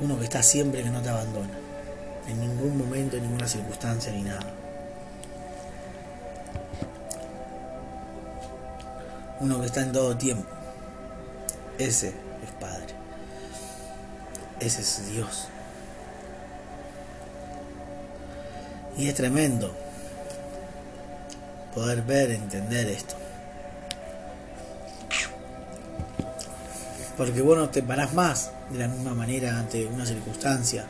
Uno 0.00 0.16
que 0.16 0.24
está 0.24 0.42
siempre, 0.42 0.82
que 0.82 0.90
no 0.90 1.02
te 1.02 1.08
abandona. 1.08 1.50
En 2.28 2.40
ningún 2.40 2.78
momento, 2.78 3.16
en 3.16 3.22
ninguna 3.22 3.48
circunstancia, 3.48 4.12
ni 4.12 4.22
nada. 4.22 4.46
Uno 9.40 9.60
que 9.60 9.66
está 9.66 9.82
en 9.82 9.92
todo 9.92 10.16
tiempo. 10.16 10.48
Ese 11.78 12.12
es 12.48 12.54
Padre. 12.54 12.94
Ese 14.60 14.80
es 14.80 15.10
Dios. 15.10 15.48
Y 18.96 19.08
es 19.08 19.14
tremendo 19.14 19.72
poder 21.74 22.02
ver, 22.02 22.32
entender 22.32 22.88
esto. 22.88 23.14
Porque 27.16 27.40
vos 27.40 27.56
no 27.56 27.68
te 27.68 27.82
parás 27.82 28.12
más 28.14 28.50
de 28.70 28.78
la 28.78 28.88
misma 28.88 29.14
manera 29.14 29.58
ante 29.58 29.86
una 29.86 30.06
circunstancia, 30.06 30.84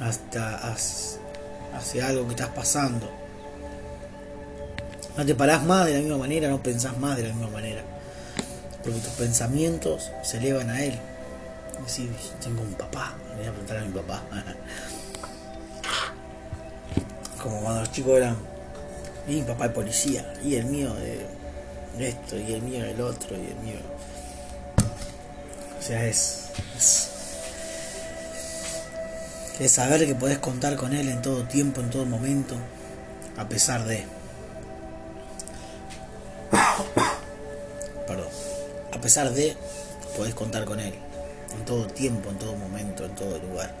hasta 0.00 0.74
hacia 1.74 2.08
algo 2.08 2.26
que 2.26 2.34
estás 2.34 2.48
pasando. 2.48 3.10
No 5.16 5.26
te 5.26 5.34
parás 5.34 5.62
más 5.64 5.86
de 5.86 5.94
la 5.94 6.00
misma 6.00 6.18
manera, 6.18 6.48
no 6.48 6.62
pensás 6.62 6.96
más 6.98 7.16
de 7.16 7.24
la 7.24 7.28
misma 7.30 7.48
manera. 7.48 7.82
Porque 8.90 9.06
tus 9.06 9.16
pensamientos 9.16 10.10
se 10.22 10.38
elevan 10.38 10.70
a 10.70 10.82
Él. 10.84 10.98
Decir, 11.84 12.10
tengo 12.42 12.62
un 12.62 12.72
papá, 12.74 13.14
voy 13.36 13.46
a 13.46 13.50
preguntar 13.50 13.76
a 13.78 13.82
mi 13.82 13.92
papá. 13.92 14.22
Como 17.42 17.60
cuando 17.62 17.80
los 17.80 17.92
chicos 17.92 18.18
eran, 18.18 18.36
y 19.26 19.36
mi 19.36 19.42
papá 19.42 19.66
es 19.66 19.72
policía, 19.72 20.34
y 20.44 20.54
el 20.56 20.66
mío 20.66 20.94
de 20.94 22.08
esto, 22.08 22.38
y 22.38 22.52
el 22.52 22.62
mío 22.62 22.84
del 22.84 23.00
otro, 23.00 23.36
y 23.36 23.46
el 23.46 23.56
mío 23.56 23.80
o 25.80 25.82
sea, 25.82 26.06
es, 26.06 26.50
es, 29.58 29.72
saber 29.72 30.04
que 30.04 30.14
podés 30.14 30.38
contar 30.38 30.76
con 30.76 30.92
Él 30.92 31.08
en 31.08 31.22
todo 31.22 31.44
tiempo, 31.44 31.80
en 31.80 31.88
todo 31.88 32.04
momento, 32.04 32.54
a 33.38 33.48
pesar 33.48 33.86
de... 33.86 34.04
A 38.92 39.00
pesar 39.00 39.30
de, 39.30 39.56
podés 40.16 40.34
contar 40.34 40.64
con 40.64 40.80
Él. 40.80 40.94
En 41.56 41.64
todo 41.64 41.86
tiempo, 41.86 42.30
en 42.30 42.38
todo 42.38 42.54
momento, 42.54 43.04
en 43.04 43.14
todo 43.14 43.38
lugar. 43.38 43.74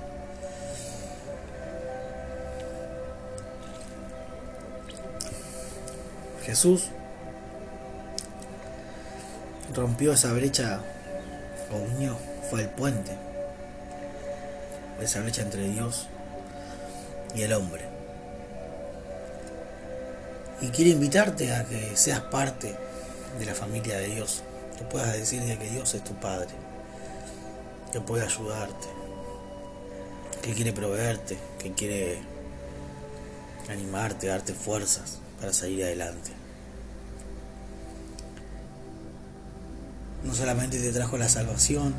Jesús 6.44 6.86
rompió 9.74 10.12
esa 10.12 10.32
brecha 10.32 10.80
o 11.72 11.76
unió, 11.76 12.16
fue 12.50 12.62
el 12.62 12.68
puente, 12.68 13.12
esa 15.00 15.20
brecha 15.20 15.42
entre 15.42 15.68
Dios 15.68 16.08
y 17.34 17.42
el 17.42 17.52
hombre. 17.52 17.84
Y 20.60 20.68
quiere 20.70 20.90
invitarte 20.90 21.54
a 21.54 21.64
que 21.64 21.96
seas 21.96 22.20
parte 22.20 22.74
de 23.38 23.46
la 23.46 23.54
familia 23.54 23.98
de 23.98 24.08
Dios, 24.08 24.42
que 24.80 24.84
puedas 24.86 25.12
decirle 25.12 25.56
que 25.58 25.70
Dios 25.70 25.94
es 25.94 26.02
tu 26.02 26.14
Padre, 26.14 26.48
que 27.92 28.00
puede 28.00 28.24
ayudarte, 28.24 28.88
que 30.42 30.54
quiere 30.54 30.72
proveerte, 30.72 31.38
que 31.60 31.72
quiere 31.72 32.18
animarte, 33.68 34.26
darte 34.26 34.54
fuerzas 34.54 35.18
para 35.38 35.52
salir 35.52 35.84
adelante. 35.84 36.40
no 40.24 40.34
solamente 40.34 40.78
te 40.78 40.92
trajo 40.92 41.16
la 41.16 41.28
salvación 41.28 41.94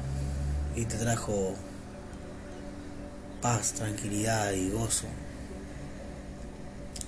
y 0.75 0.85
te 0.85 0.97
trajo 0.97 1.53
paz, 3.41 3.73
tranquilidad 3.73 4.51
y 4.51 4.69
gozo, 4.69 5.07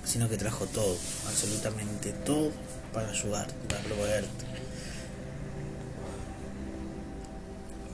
sino 0.04 0.28
que 0.28 0.36
trajo 0.36 0.66
todo, 0.66 0.96
absolutamente 1.28 2.12
todo 2.12 2.50
para 2.92 3.10
ayudarte, 3.10 3.54
para 3.68 3.80
proveerte. 3.82 4.44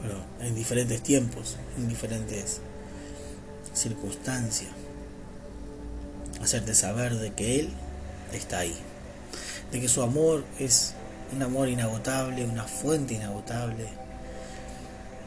Pero 0.03 0.17
en 0.41 0.55
diferentes 0.55 1.03
tiempos, 1.03 1.57
en 1.77 1.89
diferentes 1.89 2.61
circunstancias, 3.75 4.71
hacerte 6.43 6.75
saber 6.75 7.17
de 7.17 7.33
que 7.33 7.61
Él 7.61 7.71
está 8.33 8.61
ahí, 8.61 8.77
de 9.73 9.81
que 9.81 9.89
su 9.89 10.03
amor 10.03 10.45
es 10.59 10.95
un 11.33 11.43
amor 11.43 11.69
inagotable, 11.69 12.45
una 12.45 12.65
fuente 12.65 13.15
inagotable 13.15 13.87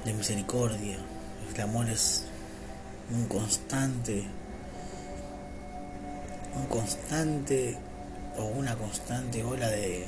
de 0.05 0.13
misericordia. 0.13 0.97
El 1.53 1.61
amor 1.61 1.89
es 1.89 2.23
un 3.11 3.25
constante, 3.27 4.23
un 6.55 6.65
constante 6.65 7.77
o 8.37 8.45
una 8.45 8.75
constante 8.75 9.43
ola 9.43 9.67
de, 9.67 10.05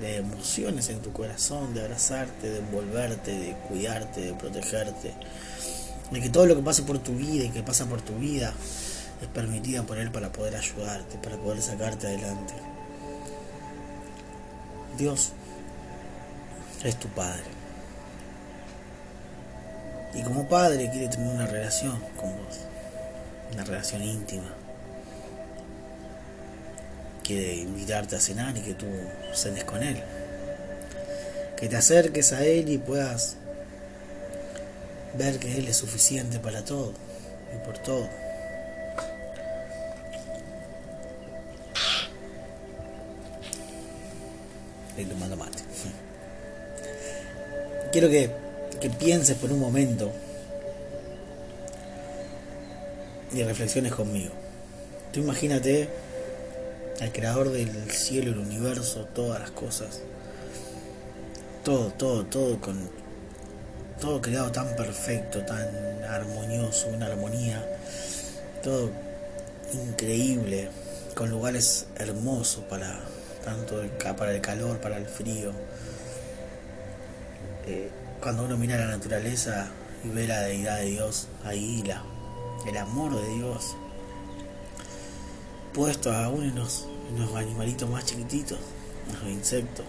de 0.00 0.16
emociones 0.16 0.88
en 0.90 1.00
tu 1.00 1.12
corazón, 1.12 1.74
de 1.74 1.82
abrazarte, 1.82 2.48
de 2.48 2.58
envolverte, 2.58 3.32
de 3.32 3.52
cuidarte, 3.68 4.20
de 4.20 4.34
protegerte, 4.34 5.14
de 6.10 6.20
que 6.20 6.30
todo 6.30 6.46
lo 6.46 6.56
que 6.56 6.62
pase 6.62 6.82
por 6.82 6.98
tu 6.98 7.14
vida 7.14 7.44
y 7.44 7.50
que 7.50 7.62
pasa 7.62 7.86
por 7.86 8.00
tu 8.00 8.14
vida 8.16 8.52
es 9.20 9.28
permitida 9.28 9.82
por 9.82 9.98
Él 9.98 10.10
para 10.10 10.30
poder 10.30 10.56
ayudarte, 10.56 11.18
para 11.18 11.36
poder 11.36 11.60
sacarte 11.60 12.06
adelante. 12.06 12.54
Dios 14.96 15.32
es 16.84 16.96
tu 16.96 17.08
Padre. 17.08 17.44
Y 20.14 20.22
como 20.22 20.48
Padre 20.48 20.90
quiere 20.90 21.08
tener 21.08 21.34
una 21.34 21.46
relación 21.46 21.98
con 22.16 22.36
vos, 22.36 22.58
una 23.52 23.64
relación 23.64 24.02
íntima. 24.02 24.57
Quiere 27.28 27.56
invitarte 27.56 28.16
a 28.16 28.20
cenar 28.20 28.56
y 28.56 28.60
que 28.62 28.72
tú 28.72 28.86
cenes 29.34 29.64
con 29.64 29.82
Él. 29.82 30.02
Que 31.58 31.68
te 31.68 31.76
acerques 31.76 32.32
a 32.32 32.42
Él 32.46 32.70
y 32.70 32.78
puedas 32.78 33.36
ver 35.12 35.38
que 35.38 35.58
Él 35.58 35.68
es 35.68 35.76
suficiente 35.76 36.38
para 36.38 36.64
todo 36.64 36.94
y 37.54 37.66
por 37.66 37.76
todo. 37.76 38.08
Estoy 44.88 45.04
tomando 45.04 45.36
mate. 45.36 45.58
Quiero 47.92 48.08
que, 48.08 48.30
que 48.80 48.88
pienses 48.88 49.36
por 49.36 49.52
un 49.52 49.60
momento 49.60 50.10
y 53.34 53.42
reflexiones 53.42 53.92
conmigo. 53.92 54.32
Tú 55.12 55.20
imagínate 55.20 56.07
al 57.00 57.12
creador 57.12 57.50
del 57.50 57.90
cielo, 57.90 58.32
el 58.32 58.38
universo, 58.38 59.06
todas 59.14 59.40
las 59.40 59.50
cosas. 59.50 60.00
Todo, 61.64 61.92
todo, 61.92 62.24
todo 62.24 62.60
con 62.60 62.88
todo 64.00 64.20
creado 64.20 64.52
tan 64.52 64.76
perfecto, 64.76 65.44
tan 65.44 65.68
armonioso, 66.08 66.88
una 66.88 67.06
armonía, 67.06 67.64
todo 68.62 68.90
increíble, 69.72 70.70
con 71.14 71.30
lugares 71.30 71.86
hermosos 71.96 72.64
para 72.64 73.00
tanto 73.44 73.82
para 74.16 74.32
el 74.32 74.40
calor, 74.40 74.78
para 74.78 74.98
el 74.98 75.06
frío. 75.06 75.52
Eh, 77.66 77.90
cuando 78.20 78.44
uno 78.44 78.56
mira 78.56 78.76
la 78.76 78.86
naturaleza 78.86 79.68
y 80.04 80.08
ve 80.08 80.26
la 80.26 80.42
deidad 80.42 80.78
de 80.78 80.86
Dios, 80.86 81.28
ahí 81.44 81.82
la, 81.86 82.02
el 82.68 82.76
amor 82.76 83.20
de 83.20 83.28
Dios, 83.34 83.76
puesto 85.72 86.12
aún 86.12 86.44
en 86.44 86.54
los, 86.54 86.86
en 87.10 87.20
los 87.20 87.34
animalitos 87.36 87.88
más 87.88 88.04
chiquititos, 88.04 88.58
en 89.08 89.14
los 89.14 89.28
insectos, 89.28 89.84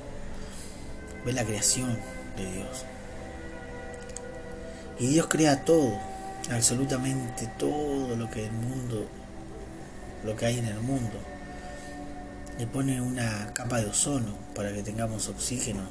ve 1.26 1.34
la 1.34 1.46
creación 1.46 1.98
de 2.38 2.52
Dios. 2.52 2.86
Y 5.00 5.08
Dios 5.08 5.28
crea 5.28 5.64
todo, 5.64 5.98
absolutamente 6.52 7.48
todo 7.58 8.16
lo 8.16 8.30
que 8.30 8.46
el 8.46 8.52
mundo, 8.52 9.08
lo 10.26 10.36
que 10.36 10.46
hay 10.46 10.60
en 10.60 10.66
el 10.66 10.80
mundo. 10.80 11.18
Le 12.58 12.68
pone 12.68 13.02
una 13.02 13.54
capa 13.54 13.80
de 13.80 13.90
ozono 13.90 14.36
para 14.54 14.74
que 14.74 14.84
tengamos 14.84 15.30
oxígeno. 15.30 15.84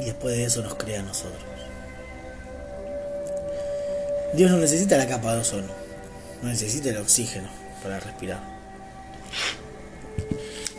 Y 0.00 0.04
después 0.04 0.36
de 0.36 0.44
eso 0.44 0.62
nos 0.62 0.76
crea 0.76 1.00
a 1.00 1.02
nosotros. 1.02 1.42
Dios 4.34 4.50
no 4.50 4.58
necesita 4.58 4.96
la 4.96 5.06
capa 5.06 5.34
de 5.34 5.40
ozono, 5.40 5.72
no 6.42 6.48
necesita 6.48 6.90
el 6.90 6.98
oxígeno 6.98 7.63
para 7.84 8.00
respirar. 8.00 8.40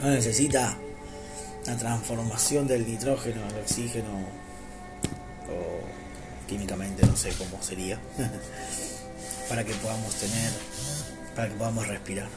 No 0.02 0.10
necesita 0.10 0.76
la 1.68 1.78
transformación 1.78 2.68
del 2.68 2.86
nitrógeno 2.86 3.46
al 3.46 3.60
oxígeno 3.60 4.10
o 5.48 6.48
químicamente 6.48 7.06
no 7.06 7.16
sé 7.16 7.30
cómo 7.38 7.62
sería, 7.62 8.00
para 9.50 9.64
que 9.64 9.74
podamos 9.76 10.16
tener, 10.16 10.52
para 11.36 11.48
que 11.50 11.56
podamos 11.56 11.88
respirar. 11.88 12.28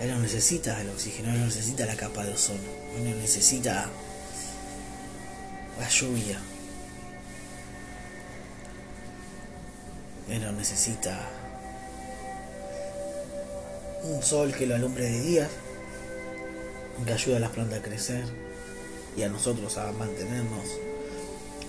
Él 0.00 0.10
no 0.10 0.20
necesita 0.20 0.80
el 0.80 0.90
oxígeno, 0.90 1.32
él 1.32 1.40
no 1.40 1.46
necesita 1.46 1.84
la 1.84 1.96
capa 1.96 2.24
de 2.24 2.32
ozono, 2.32 2.60
él 2.96 3.10
no 3.10 3.16
necesita 3.16 3.90
la 5.80 5.88
lluvia, 5.88 6.38
él 10.28 10.42
no 10.42 10.52
necesita 10.52 11.43
un 14.04 14.22
sol 14.22 14.52
que 14.52 14.66
lo 14.66 14.74
alumbre 14.74 15.04
de 15.04 15.20
día, 15.20 15.48
que 17.04 17.12
ayude 17.12 17.36
a 17.36 17.40
las 17.40 17.50
plantas 17.50 17.80
a 17.80 17.82
crecer 17.82 18.24
y 19.16 19.22
a 19.22 19.28
nosotros 19.28 19.76
a 19.78 19.92
mantenernos 19.92 20.64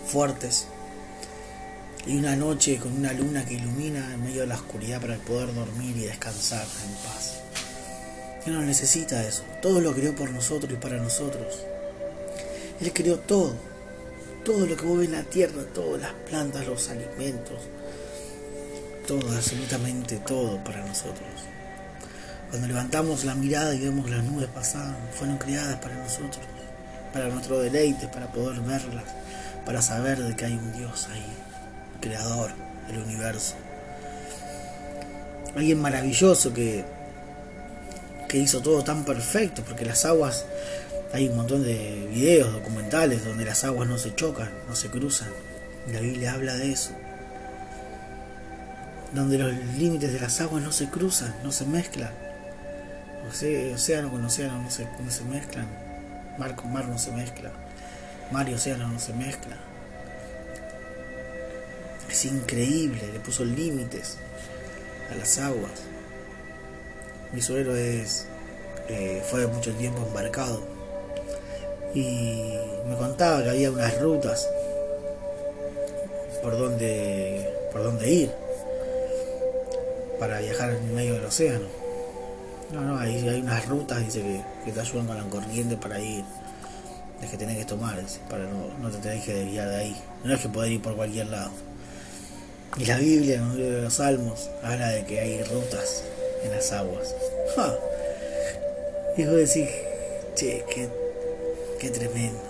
fuertes 0.07 0.67
y 2.05 2.17
una 2.17 2.35
noche 2.35 2.77
con 2.77 2.93
una 2.93 3.13
luna 3.13 3.45
que 3.45 3.55
ilumina 3.55 4.13
en 4.13 4.23
medio 4.23 4.41
de 4.41 4.47
la 4.47 4.55
oscuridad 4.55 5.01
para 5.01 5.17
poder 5.17 5.53
dormir 5.53 5.97
y 5.97 6.01
descansar 6.01 6.65
en 6.85 6.93
paz. 7.09 7.39
Él 8.45 8.53
no 8.53 8.61
necesita 8.61 9.27
eso. 9.27 9.43
Todo 9.61 9.81
lo 9.81 9.93
creó 9.93 10.13
por 10.13 10.29
nosotros 10.29 10.71
y 10.71 10.75
para 10.75 10.97
nosotros. 10.97 11.61
Él 12.79 12.93
creó 12.93 13.17
todo. 13.17 13.55
Todo 14.43 14.67
lo 14.67 14.77
que 14.77 14.85
mueve 14.85 15.05
en 15.05 15.13
la 15.13 15.23
tierra, 15.23 15.63
todas 15.73 15.99
las 15.99 16.13
plantas, 16.29 16.67
los 16.67 16.89
alimentos. 16.89 17.59
Todo, 19.07 19.31
absolutamente 19.31 20.17
todo 20.17 20.63
para 20.63 20.85
nosotros. 20.85 21.54
Cuando 22.49 22.67
levantamos 22.67 23.25
la 23.25 23.35
mirada 23.35 23.73
y 23.75 23.79
vemos 23.79 24.09
las 24.09 24.23
nubes 24.23 24.47
pasar, 24.47 24.95
fueron 25.11 25.37
creadas 25.37 25.75
para 25.77 25.95
nosotros, 25.95 26.39
para 27.11 27.27
nuestro 27.27 27.59
deleite, 27.59 28.07
para 28.07 28.31
poder 28.31 28.59
verlas 28.61 29.03
para 29.65 29.81
saber 29.81 30.23
de 30.23 30.35
que 30.35 30.45
hay 30.45 30.53
un 30.53 30.71
Dios 30.73 31.07
ahí, 31.11 31.25
creador 31.99 32.51
del 32.87 32.99
universo. 32.99 33.55
Alguien 35.55 35.81
maravilloso 35.81 36.53
que, 36.53 36.85
que 38.27 38.37
hizo 38.37 38.61
todo 38.61 38.83
tan 38.83 39.03
perfecto, 39.03 39.63
porque 39.63 39.85
las 39.85 40.05
aguas, 40.05 40.45
hay 41.13 41.27
un 41.29 41.37
montón 41.37 41.63
de 41.63 42.07
videos, 42.11 42.53
documentales, 42.53 43.25
donde 43.25 43.45
las 43.45 43.63
aguas 43.63 43.89
no 43.89 43.97
se 43.97 44.13
chocan, 44.13 44.51
no 44.67 44.75
se 44.75 44.89
cruzan. 44.89 45.29
La 45.91 45.99
Biblia 45.99 46.33
habla 46.33 46.55
de 46.55 46.71
eso. 46.71 46.91
Donde 49.13 49.37
los 49.37 49.53
límites 49.77 50.13
de 50.13 50.19
las 50.19 50.41
aguas 50.41 50.61
no 50.61 50.71
se 50.71 50.89
cruzan, 50.89 51.33
no 51.43 51.51
se 51.51 51.65
mezclan. 51.65 52.11
Océano 53.29 54.11
con 54.11 54.23
océano 54.23 54.61
no 54.61 54.69
se, 54.69 54.85
no 54.85 55.11
se 55.11 55.23
mezclan. 55.23 55.67
Mar 56.37 56.55
con 56.55 56.71
mar 56.71 56.87
no 56.87 56.97
se 56.97 57.11
mezcla. 57.11 57.51
Mar 58.31 58.47
y 58.49 58.53
océano 58.53 58.87
no 58.87 58.99
se 58.99 59.13
mezclan. 59.13 59.57
Es 62.09 62.25
increíble, 62.25 63.01
le 63.11 63.19
puso 63.19 63.43
límites 63.43 64.17
a 65.11 65.15
las 65.15 65.37
aguas. 65.39 65.83
Mi 67.33 67.41
suegro 67.41 67.75
es, 67.75 68.27
eh, 68.87 69.23
fue 69.29 69.47
mucho 69.47 69.73
tiempo 69.73 70.05
embarcado 70.07 70.63
y 71.93 72.53
me 72.87 72.95
contaba 72.97 73.43
que 73.43 73.49
había 73.49 73.71
unas 73.71 73.99
rutas 74.01 74.47
por 76.41 76.57
donde, 76.57 77.49
por 77.71 77.83
donde 77.83 78.09
ir 78.09 78.31
para 80.19 80.39
viajar 80.39 80.71
en 80.71 80.93
medio 80.93 81.15
del 81.15 81.25
océano. 81.25 81.84
No, 82.71 82.81
no, 82.81 82.97
hay, 82.97 83.15
hay 83.27 83.41
unas 83.41 83.65
rutas 83.67 84.03
dice 84.03 84.21
que, 84.21 84.41
que 84.65 84.71
te 84.71 84.79
ayudan 84.79 85.07
con 85.07 85.17
la 85.17 85.23
corriente 85.23 85.77
para 85.77 85.99
ir 85.99 86.23
es 87.21 87.29
que 87.29 87.37
tenés 87.37 87.57
que 87.57 87.65
tomar, 87.65 87.99
para 88.29 88.43
no, 88.45 88.67
no 88.81 88.89
te 88.89 88.97
tenés 88.97 89.23
que 89.23 89.33
desviar 89.33 89.69
de 89.69 89.75
ahí. 89.75 89.95
No 90.23 90.33
es 90.33 90.41
que 90.41 90.49
poder 90.49 90.71
ir 90.71 90.81
por 90.81 90.95
cualquier 90.95 91.27
lado. 91.27 91.51
Y 92.77 92.85
la 92.85 92.97
Biblia, 92.97 93.37
en 93.37 93.55
de 93.55 93.81
los 93.83 93.93
Salmos, 93.93 94.49
habla 94.63 94.89
de 94.89 95.05
que 95.05 95.19
hay 95.19 95.43
rutas 95.43 96.03
en 96.43 96.51
las 96.51 96.71
aguas. 96.71 97.15
Y 99.17 99.23
vos 99.23 99.35
decís, 99.35 99.69
che, 100.35 100.65
qué, 100.69 100.89
qué 101.79 101.89
tremendo. 101.89 102.41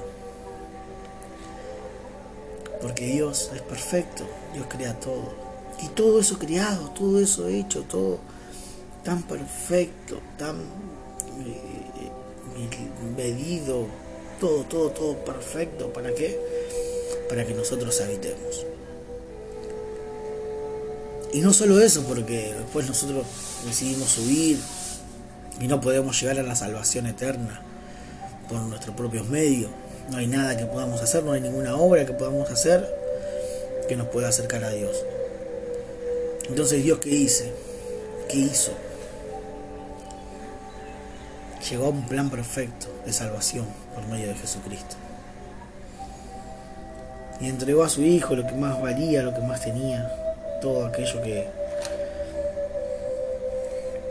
Porque 2.81 3.05
Dios 3.05 3.51
es 3.53 3.61
perfecto, 3.61 4.27
Dios 4.53 4.65
crea 4.67 4.99
todo. 4.99 5.35
Y 5.83 5.89
todo 5.89 6.19
eso 6.19 6.39
creado, 6.39 6.89
todo 6.89 7.19
eso 7.19 7.47
hecho, 7.47 7.83
todo 7.83 8.17
tan 9.05 9.21
perfecto, 9.23 10.19
tan 10.37 10.55
eh, 10.57 11.61
eh, 12.01 13.15
medido, 13.15 13.85
todo, 14.41 14.63
todo, 14.63 14.89
todo 14.89 15.15
perfecto. 15.23 15.93
¿Para 15.93 16.13
qué? 16.13 16.37
Para 17.29 17.45
que 17.45 17.53
nosotros 17.53 18.01
habitemos. 18.01 18.65
Y 21.31 21.41
no 21.41 21.53
solo 21.53 21.79
eso, 21.79 22.03
porque 22.03 22.53
después 22.57 22.87
nosotros 22.87 23.25
decidimos 23.65 24.09
subir 24.09 24.59
y 25.61 25.67
no 25.67 25.79
podemos 25.79 26.19
llegar 26.19 26.39
a 26.39 26.43
la 26.43 26.55
salvación 26.55 27.05
eterna 27.07 27.61
por 28.49 28.59
nuestros 28.61 28.95
propios 28.95 29.27
medios. 29.27 29.69
No 30.09 30.17
hay 30.17 30.27
nada 30.27 30.57
que 30.57 30.65
podamos 30.65 31.01
hacer, 31.01 31.23
no 31.23 31.33
hay 31.33 31.41
ninguna 31.41 31.75
obra 31.75 32.05
que 32.05 32.13
podamos 32.13 32.49
hacer 32.49 32.87
que 33.87 33.95
nos 33.95 34.07
pueda 34.07 34.29
acercar 34.29 34.63
a 34.63 34.71
Dios. 34.71 34.97
Entonces 36.47 36.83
Dios 36.83 36.99
qué 36.99 37.09
hizo? 37.09 37.43
¿Qué 38.29 38.37
hizo? 38.37 38.71
Llegó 41.69 41.85
a 41.85 41.89
un 41.89 42.03
plan 42.03 42.29
perfecto 42.29 42.87
de 43.05 43.13
salvación 43.13 43.65
por 43.93 44.05
medio 44.07 44.27
de 44.27 44.35
Jesucristo. 44.35 44.95
Y 47.39 47.49
entregó 47.49 47.83
a 47.83 47.89
su 47.89 48.01
Hijo 48.01 48.35
lo 48.35 48.45
que 48.45 48.53
más 48.53 48.81
valía, 48.81 49.23
lo 49.23 49.33
que 49.33 49.41
más 49.41 49.61
tenía, 49.61 50.09
todo 50.61 50.85
aquello 50.85 51.21
que, 51.21 51.47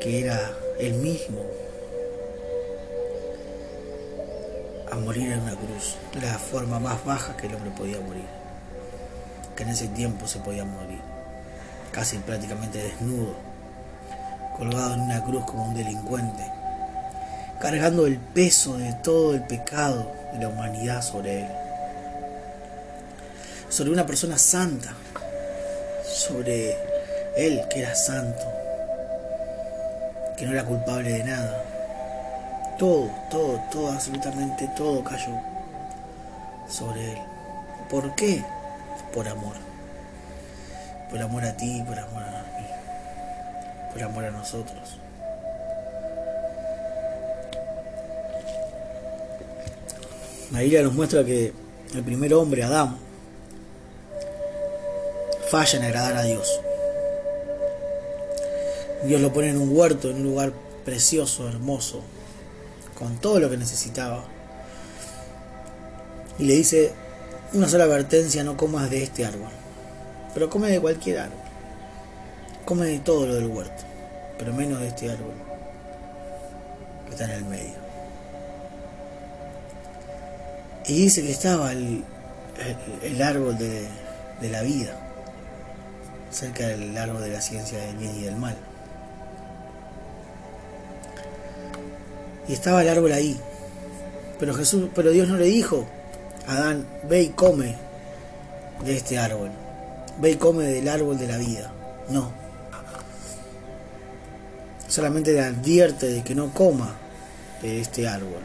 que 0.00 0.20
era 0.24 0.50
él 0.78 0.94
mismo 0.94 1.40
a 4.90 4.96
morir 4.96 5.32
en 5.32 5.40
una 5.40 5.56
cruz, 5.56 5.96
la 6.20 6.38
forma 6.38 6.78
más 6.78 7.04
baja 7.04 7.36
que 7.36 7.46
el 7.46 7.54
hombre 7.54 7.70
podía 7.70 8.00
morir, 8.00 8.26
que 9.56 9.62
en 9.62 9.70
ese 9.70 9.88
tiempo 9.88 10.26
se 10.26 10.38
podía 10.40 10.64
morir, 10.64 11.00
casi 11.90 12.18
prácticamente 12.18 12.78
desnudo, 12.78 13.34
colgado 14.56 14.94
en 14.94 15.00
una 15.00 15.24
cruz 15.24 15.44
como 15.46 15.66
un 15.68 15.74
delincuente, 15.74 16.44
cargando 17.64 18.06
el 18.06 18.18
peso 18.18 18.76
de 18.76 18.92
todo 19.02 19.34
el 19.34 19.40
pecado 19.44 20.12
de 20.34 20.38
la 20.40 20.48
humanidad 20.48 21.00
sobre 21.00 21.40
él, 21.40 21.48
sobre 23.70 23.90
una 23.90 24.04
persona 24.04 24.36
santa, 24.36 24.92
sobre 26.04 26.76
él 27.38 27.62
que 27.70 27.80
era 27.80 27.94
santo, 27.94 28.44
que 30.36 30.44
no 30.44 30.52
era 30.52 30.66
culpable 30.66 31.10
de 31.10 31.24
nada 31.24 31.64
todo, 32.78 33.08
todo, 33.30 33.58
todo, 33.72 33.92
absolutamente 33.92 34.68
todo 34.76 35.02
cayó 35.02 35.40
sobre 36.68 37.12
él. 37.12 37.18
¿Por 37.88 38.14
qué? 38.14 38.44
Por 39.14 39.26
amor. 39.26 39.54
Por 41.08 41.22
amor 41.22 41.46
a 41.46 41.56
ti, 41.56 41.82
por 41.86 41.98
amor 41.98 42.24
a 42.24 42.42
mí. 42.58 42.66
Por 43.90 44.02
amor 44.02 44.26
a 44.26 44.30
nosotros. 44.32 44.98
La 50.52 50.60
Biblia 50.60 50.82
nos 50.82 50.92
muestra 50.94 51.24
que 51.24 51.52
el 51.94 52.02
primer 52.02 52.34
hombre, 52.34 52.62
Adán, 52.64 52.98
falla 55.50 55.78
en 55.78 55.84
agradar 55.84 56.16
a 56.16 56.22
Dios. 56.22 56.60
Dios 59.04 59.20
lo 59.20 59.32
pone 59.32 59.50
en 59.50 59.60
un 59.60 59.76
huerto, 59.76 60.10
en 60.10 60.16
un 60.16 60.24
lugar 60.24 60.52
precioso, 60.84 61.48
hermoso, 61.48 62.00
con 62.98 63.16
todo 63.18 63.40
lo 63.40 63.50
que 63.50 63.56
necesitaba. 63.56 64.24
Y 66.38 66.44
le 66.44 66.54
dice, 66.54 66.92
una 67.52 67.68
sola 67.68 67.84
advertencia, 67.84 68.44
no 68.44 68.56
comas 68.56 68.90
de 68.90 69.02
este 69.02 69.24
árbol, 69.24 69.50
pero 70.34 70.50
come 70.50 70.70
de 70.70 70.80
cualquier 70.80 71.18
árbol. 71.20 71.38
Come 72.64 72.86
de 72.86 72.98
todo 72.98 73.26
lo 73.26 73.34
del 73.34 73.46
huerto, 73.46 73.84
pero 74.38 74.52
menos 74.54 74.80
de 74.80 74.88
este 74.88 75.10
árbol 75.10 75.34
que 77.06 77.12
está 77.12 77.24
en 77.26 77.30
el 77.30 77.44
medio. 77.44 77.83
Y 80.86 80.94
dice 80.94 81.22
que 81.22 81.30
estaba 81.30 81.72
el, 81.72 82.04
el, 83.02 83.22
árbol 83.22 83.56
de, 83.56 83.86
de 84.40 84.50
la 84.50 84.62
vida, 84.62 84.96
cerca 86.30 86.66
del 86.68 86.96
árbol 86.96 87.22
de 87.22 87.30
la 87.30 87.40
ciencia 87.40 87.78
del 87.78 87.96
bien 87.96 88.16
y 88.16 88.22
del 88.22 88.36
mal. 88.36 88.56
y 92.48 92.52
estaba 92.52 92.82
el 92.82 92.88
árbol 92.88 93.12
ahí. 93.12 93.38
Pero 94.38 94.54
Jesús, 94.54 94.88
pero 94.94 95.10
Dios 95.10 95.28
no 95.28 95.36
le 95.36 95.46
dijo, 95.46 95.86
Adán, 96.46 96.86
ve 97.08 97.22
y 97.22 97.28
come 97.30 97.76
de 98.84 98.96
este 98.96 99.18
árbol. 99.18 99.50
Ve 100.20 100.32
y 100.32 100.36
come 100.36 100.64
del 100.64 100.88
árbol 100.88 101.18
de 101.18 101.26
la 101.26 101.38
vida. 101.38 101.72
No. 102.08 102.32
Solamente 104.88 105.32
le 105.32 105.40
advierte 105.40 106.06
de 106.06 106.22
que 106.22 106.34
no 106.34 106.52
coma 106.52 106.94
de 107.62 107.80
este 107.80 108.06
árbol. 108.08 108.42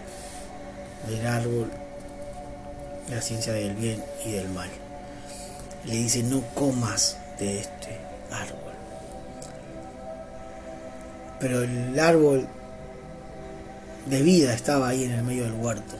Del 1.07 1.25
árbol 1.27 1.69
la 3.09 3.21
ciencia 3.21 3.53
del 3.53 3.75
bien 3.75 4.03
y 4.25 4.31
del 4.31 4.49
mal. 4.49 4.69
Le 5.85 5.93
dice, 5.93 6.23
no 6.23 6.41
comas 6.53 7.17
de 7.39 7.59
este 7.59 7.97
árbol. 8.31 8.73
Pero 11.39 11.63
el 11.63 11.99
árbol 11.99 12.47
de 14.05 14.21
vida 14.21 14.53
estaba 14.53 14.89
ahí 14.89 15.03
en 15.03 15.11
el 15.11 15.23
medio 15.23 15.43
del 15.43 15.53
huerto. 15.53 15.95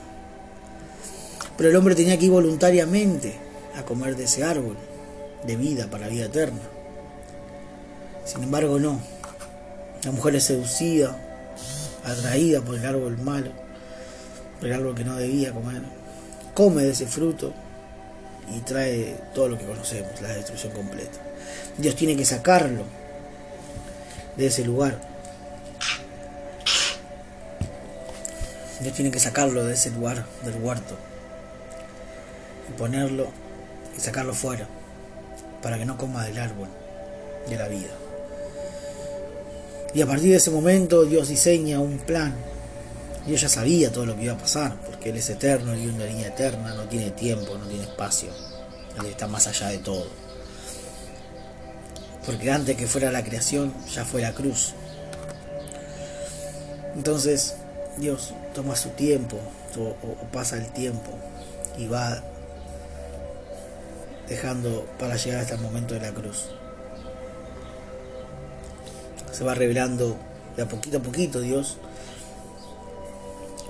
Pero 1.56 1.70
el 1.70 1.76
hombre 1.76 1.94
tenía 1.94 2.18
que 2.18 2.26
ir 2.26 2.30
voluntariamente 2.30 3.34
a 3.76 3.82
comer 3.84 4.16
de 4.16 4.24
ese 4.24 4.44
árbol 4.44 4.76
de 5.46 5.56
vida 5.56 5.86
para 5.88 6.08
vida 6.08 6.26
eterna. 6.26 6.60
Sin 8.24 8.42
embargo, 8.42 8.78
no. 8.78 9.00
La 10.04 10.12
mujer 10.12 10.36
es 10.36 10.44
seducida, 10.44 11.16
atraída 12.04 12.60
por 12.62 12.76
el 12.76 12.86
árbol 12.86 13.18
malo, 13.18 13.50
por 14.58 14.68
el 14.68 14.74
árbol 14.74 14.94
que 14.94 15.04
no 15.04 15.16
debía 15.16 15.52
comer. 15.52 15.82
Come 16.54 16.82
de 16.82 16.90
ese 16.90 17.06
fruto 17.06 17.52
y 18.54 18.60
trae 18.60 19.16
todo 19.34 19.48
lo 19.48 19.58
que 19.58 19.64
conocemos, 19.64 20.20
la 20.20 20.28
destrucción 20.28 20.72
completa. 20.72 21.18
Dios 21.78 21.94
tiene 21.94 22.16
que 22.16 22.24
sacarlo 22.24 22.84
de 24.36 24.46
ese 24.46 24.64
lugar 24.64 25.10
Dios 28.80 28.94
tiene 28.94 29.10
que 29.10 29.20
sacarlo 29.20 29.64
de 29.64 29.74
ese 29.74 29.90
lugar 29.90 30.24
del 30.42 30.54
huerto 30.56 30.96
y 32.68 32.78
ponerlo 32.78 33.28
y 33.96 34.00
sacarlo 34.00 34.32
fuera 34.32 34.66
para 35.62 35.76
que 35.76 35.84
no 35.84 35.98
coma 35.98 36.24
del 36.24 36.38
árbol 36.38 36.68
de 37.48 37.56
la 37.56 37.68
vida. 37.68 37.90
Y 39.92 40.00
a 40.00 40.06
partir 40.06 40.30
de 40.30 40.36
ese 40.36 40.50
momento 40.50 41.04
Dios 41.04 41.28
diseña 41.28 41.78
un 41.78 41.98
plan. 41.98 42.34
Dios 43.26 43.42
ya 43.42 43.50
sabía 43.50 43.92
todo 43.92 44.06
lo 44.06 44.16
que 44.16 44.22
iba 44.22 44.32
a 44.32 44.38
pasar, 44.38 44.74
porque 45.00 45.12
Él 45.12 45.16
es 45.16 45.30
eterno, 45.30 45.74
y 45.74 45.86
una 45.86 46.04
línea 46.04 46.26
eterna, 46.26 46.74
no 46.74 46.82
tiene 46.82 47.10
tiempo, 47.12 47.56
no 47.56 47.64
tiene 47.64 47.84
espacio. 47.84 48.28
Él 48.98 49.06
está 49.06 49.26
más 49.26 49.46
allá 49.46 49.68
de 49.68 49.78
todo. 49.78 50.06
Porque 52.26 52.50
antes 52.50 52.76
que 52.76 52.86
fuera 52.86 53.10
la 53.10 53.24
creación, 53.24 53.72
ya 53.90 54.04
fue 54.04 54.20
la 54.20 54.34
cruz. 54.34 54.74
Entonces, 56.94 57.54
Dios 57.96 58.34
toma 58.54 58.76
su 58.76 58.90
tiempo 58.90 59.38
o, 59.78 59.94
pasa 60.32 60.58
el 60.58 60.70
tiempo 60.70 61.12
y 61.78 61.86
va 61.86 62.22
dejando 64.28 64.86
para 64.98 65.16
llegar 65.16 65.40
hasta 65.40 65.54
el 65.54 65.62
momento 65.62 65.94
de 65.94 66.00
la 66.00 66.12
cruz. 66.12 66.50
Se 69.32 69.44
va 69.44 69.54
revelando 69.54 70.18
de 70.56 70.62
a 70.62 70.68
poquito 70.68 70.98
a 70.98 71.00
poquito 71.00 71.40
Dios 71.40 71.78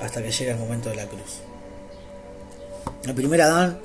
hasta 0.01 0.23
que 0.23 0.31
llega 0.31 0.53
el 0.53 0.59
momento 0.59 0.89
de 0.89 0.97
la 0.97 1.07
cruz. 1.07 1.41
El 3.05 3.15
primer 3.15 3.43
Adán 3.43 3.79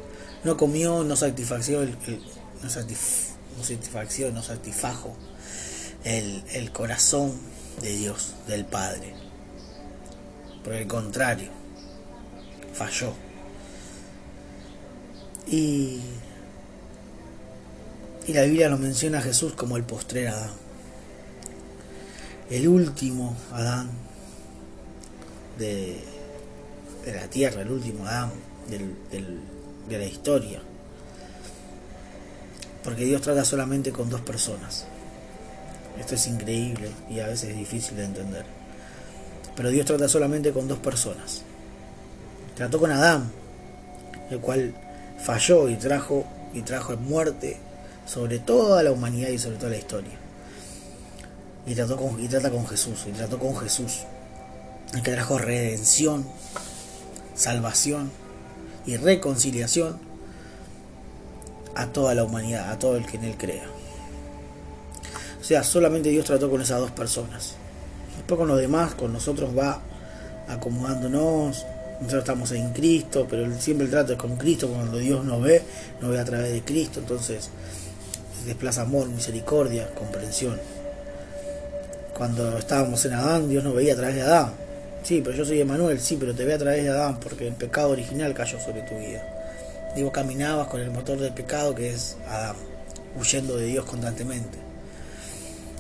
no 0.44 0.58
comió, 0.58 1.04
no 1.04 1.16
satisfació, 1.16 1.82
el, 1.82 1.98
no, 2.62 2.70
satisfació, 2.70 4.32
no 4.32 4.44
satisfajo 4.44 5.16
el, 6.04 6.44
el 6.54 6.72
corazón 6.72 7.34
de 7.82 7.90
Dios, 7.96 8.34
del 8.48 8.66
Padre. 8.66 9.14
Por 10.64 10.74
el 10.74 10.88
contrario, 10.88 11.50
falló. 12.74 13.14
Y, 15.48 16.02
y 18.28 18.34
la 18.34 18.44
Biblia 18.44 18.70
nos 18.70 18.80
menciona 18.80 19.20
a 19.20 19.22
Jesús 19.22 19.54
como 19.54 19.78
el 19.78 19.84
postrer 19.84 20.30
Adán. 20.30 20.52
El 22.50 22.68
último 22.68 23.36
Adán 23.52 23.90
de, 25.58 25.98
de 27.06 27.14
la 27.14 27.28
tierra, 27.28 27.62
el 27.62 27.72
último 27.72 28.06
Adán 28.06 28.32
de 28.70 29.98
la 29.98 30.06
historia. 30.06 30.62
Porque 32.84 33.06
Dios 33.06 33.22
trata 33.22 33.44
solamente 33.44 33.92
con 33.92 34.10
dos 34.10 34.22
personas. 34.22 34.86
Esto 36.00 36.16
es 36.16 36.28
increíble 36.28 36.92
y 37.10 37.20
a 37.20 37.28
veces 37.28 37.52
es 37.52 37.58
difícil 37.58 37.98
de 37.98 38.06
entender. 38.06 38.46
Pero 39.56 39.70
Dios 39.70 39.86
trata 39.86 40.08
solamente 40.08 40.52
con 40.52 40.68
dos 40.68 40.80
personas. 40.80 41.42
Trató 42.56 42.80
con 42.80 42.92
Adán, 42.92 43.32
el 44.30 44.40
cual 44.40 44.74
falló 45.24 45.70
y 45.70 45.76
trajo 45.76 46.26
y 46.54 46.62
trajo 46.62 46.96
muerte 46.98 47.58
sobre 48.06 48.40
toda 48.40 48.84
la 48.84 48.92
humanidad 48.92 49.30
y 49.30 49.40
sobre 49.40 49.58
toda 49.58 49.72
la 49.72 49.78
historia. 49.78 50.14
Y, 51.66 51.76
con, 51.76 52.24
y 52.24 52.28
trata 52.28 52.52
con 52.52 52.68
Jesús, 52.68 53.06
y 53.08 53.12
trató 53.12 53.40
con 53.40 53.58
Jesús, 53.58 54.04
el 54.94 55.02
que 55.04 55.12
trajo 55.12 55.38
redención, 55.38 56.26
salvación 57.36 58.12
y 58.86 58.98
reconciliación 58.98 59.98
a 61.76 61.88
toda 61.88 62.16
la 62.16 62.24
humanidad, 62.24 62.72
a 62.72 62.80
todo 62.80 62.96
el 62.96 63.06
que 63.06 63.18
en 63.18 63.26
él 63.26 63.38
crea. 63.38 63.66
O 65.40 65.44
sea, 65.44 65.64
solamente 65.64 66.10
Dios 66.10 66.26
trató 66.26 66.50
con 66.50 66.62
esas 66.62 66.80
dos 66.80 66.92
personas. 66.92 67.56
Después 68.18 68.40
con 68.40 68.48
los 68.48 68.60
demás, 68.60 68.96
con 68.96 69.14
nosotros 69.14 69.56
va 69.56 69.82
acomodándonos. 70.48 71.66
Nosotros 72.00 72.24
estamos 72.24 72.52
en 72.52 72.74
Cristo, 72.74 73.28
pero 73.30 73.46
siempre 73.60 73.86
el 73.86 73.92
trato 73.92 74.14
es 74.14 74.18
con 74.18 74.38
Cristo. 74.38 74.70
Cuando 74.70 74.98
Dios 74.98 75.24
nos 75.24 75.42
ve, 75.42 75.62
nos 76.02 76.12
ve 76.12 76.20
a 76.20 76.26
través 76.26 76.52
de 76.52 76.62
Cristo. 76.64 77.00
Entonces 77.00 77.50
desplaza 78.46 78.82
amor, 78.82 79.08
misericordia, 79.10 79.90
comprensión. 79.94 80.60
Cuando 82.18 82.58
estábamos 82.58 83.04
en 83.06 83.14
Adán, 83.14 83.50
Dios 83.50 83.64
nos 83.64 83.76
veía 83.76 83.94
a 83.94 83.98
través 83.98 84.16
de 84.16 84.22
Adán. 84.22 84.65
Sí, 85.06 85.22
pero 85.24 85.38
yo 85.38 85.46
soy 85.46 85.62
Emanuel, 85.62 86.00
sí, 86.00 86.18
pero 86.20 86.34
te 86.34 86.46
ve 86.46 86.56
a 86.56 86.58
través 86.58 86.84
de 86.84 86.90
Adán 86.90 87.20
porque 87.20 87.48
el 87.48 87.54
pecado 87.54 87.90
original 87.90 88.34
cayó 88.34 88.60
sobre 88.60 88.82
tu 88.82 88.98
vida. 88.98 89.24
Digo, 89.96 90.12
caminabas 90.12 90.68
con 90.68 90.82
el 90.82 90.90
motor 90.90 91.20
del 91.20 91.32
pecado 91.32 91.76
que 91.76 91.92
es 91.92 92.18
Adán. 92.28 92.56
huyendo 93.16 93.56
de 93.56 93.68
Dios 93.68 93.86
constantemente. 93.86 94.58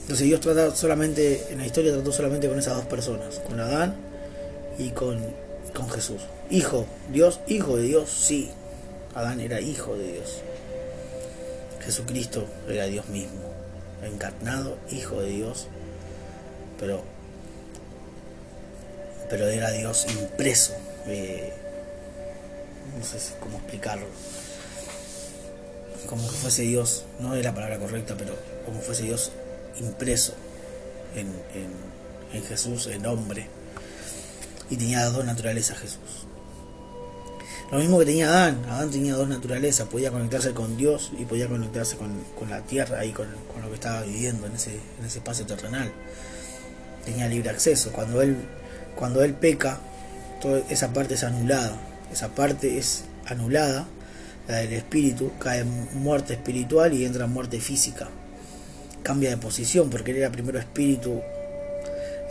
Entonces 0.02 0.28
Dios 0.28 0.40
trata 0.42 0.76
solamente, 0.76 1.48
en 1.50 1.58
la 1.58 1.66
historia 1.66 1.92
trató 1.92 2.12
solamente 2.12 2.48
con 2.48 2.60
esas 2.60 2.76
dos 2.76 2.86
personas, 2.86 3.40
con 3.40 3.60
Adán 3.60 3.96
y 4.78 4.90
con, 4.92 5.20
con 5.74 5.90
Jesús. 5.90 6.22
Hijo, 6.52 6.86
Dios, 7.12 7.40
hijo 7.48 7.78
de 7.78 7.84
Dios, 7.84 8.12
sí. 8.12 8.52
Adán 9.16 9.40
era 9.40 9.60
hijo 9.60 9.98
de 9.98 10.14
Dios. 10.14 10.42
Jesucristo 11.84 12.46
era 12.70 12.86
Dios 12.86 13.08
mismo, 13.10 13.42
encarnado, 14.04 14.78
hijo 14.92 15.20
de 15.20 15.30
Dios, 15.30 15.68
pero, 16.80 17.02
pero 19.30 19.48
era 19.48 19.72
Dios 19.72 20.06
impreso. 20.10 20.74
Eh, 21.08 21.54
no 22.98 23.04
sé 23.04 23.18
cómo 23.40 23.58
explicarlo. 23.58 24.06
Como 26.08 26.30
que 26.30 26.36
fuese 26.36 26.62
Dios, 26.64 27.06
no 27.20 27.36
es 27.36 27.44
la 27.44 27.54
palabra 27.54 27.80
correcta, 27.80 28.16
pero 28.18 28.36
como 28.66 28.80
fuese 28.82 29.04
Dios 29.04 29.32
impreso 29.80 30.34
en, 31.16 31.28
en, 32.34 32.44
Jesús, 32.44 32.88
en 32.88 33.06
hombre. 33.06 33.48
Y 34.70 34.78
tenía 34.78 35.06
dos 35.06 35.26
naturalezas 35.26 35.78
Jesús. 35.78 36.28
Lo 37.72 37.80
mismo 37.80 37.98
que 38.00 38.06
tenía 38.06 38.30
Adán. 38.30 38.64
Adán 38.70 38.92
tenía 38.92 39.16
dos 39.16 39.28
naturalezas. 39.28 39.88
Podía 39.88 40.12
conectarse 40.12 40.52
con 40.52 40.78
Dios 40.78 41.12
y 41.18 41.26
podía 41.26 41.48
conectarse 41.48 41.98
con, 41.98 42.24
la 42.50 42.62
tierra 42.62 43.04
y 43.06 43.12
con, 43.12 43.28
lo 43.62 43.70
que 43.70 43.76
estaba 43.76 44.02
viviendo 44.04 44.46
en 44.48 44.56
ese, 44.56 44.80
en 45.00 45.06
ese 45.06 45.20
espacio 45.20 45.46
terrenal. 45.46 45.92
Tenía 47.04 47.28
libre 47.28 47.50
acceso. 47.50 47.92
Cuando 47.92 48.22
él, 48.22 48.38
cuando 48.96 49.24
él 49.24 49.34
peca, 49.34 49.80
toda 50.42 50.60
esa 50.70 50.94
parte 50.94 51.16
es 51.16 51.24
anulada. 51.24 51.78
Esa 52.12 52.30
parte 52.30 52.78
es 52.78 53.04
anulada, 53.26 53.88
la 54.48 54.58
del 54.58 54.74
espíritu, 54.74 55.32
cae 55.40 55.64
muerte 55.64 56.34
espiritual 56.34 56.94
y 56.94 57.06
entra 57.06 57.28
muerte 57.28 57.60
física. 57.60 58.10
Cambia 59.04 59.30
de 59.30 59.38
posición 59.38 59.90
porque 59.90 60.12
él 60.12 60.18
era 60.18 60.32
primero 60.32 60.60
espíritu 60.60 61.22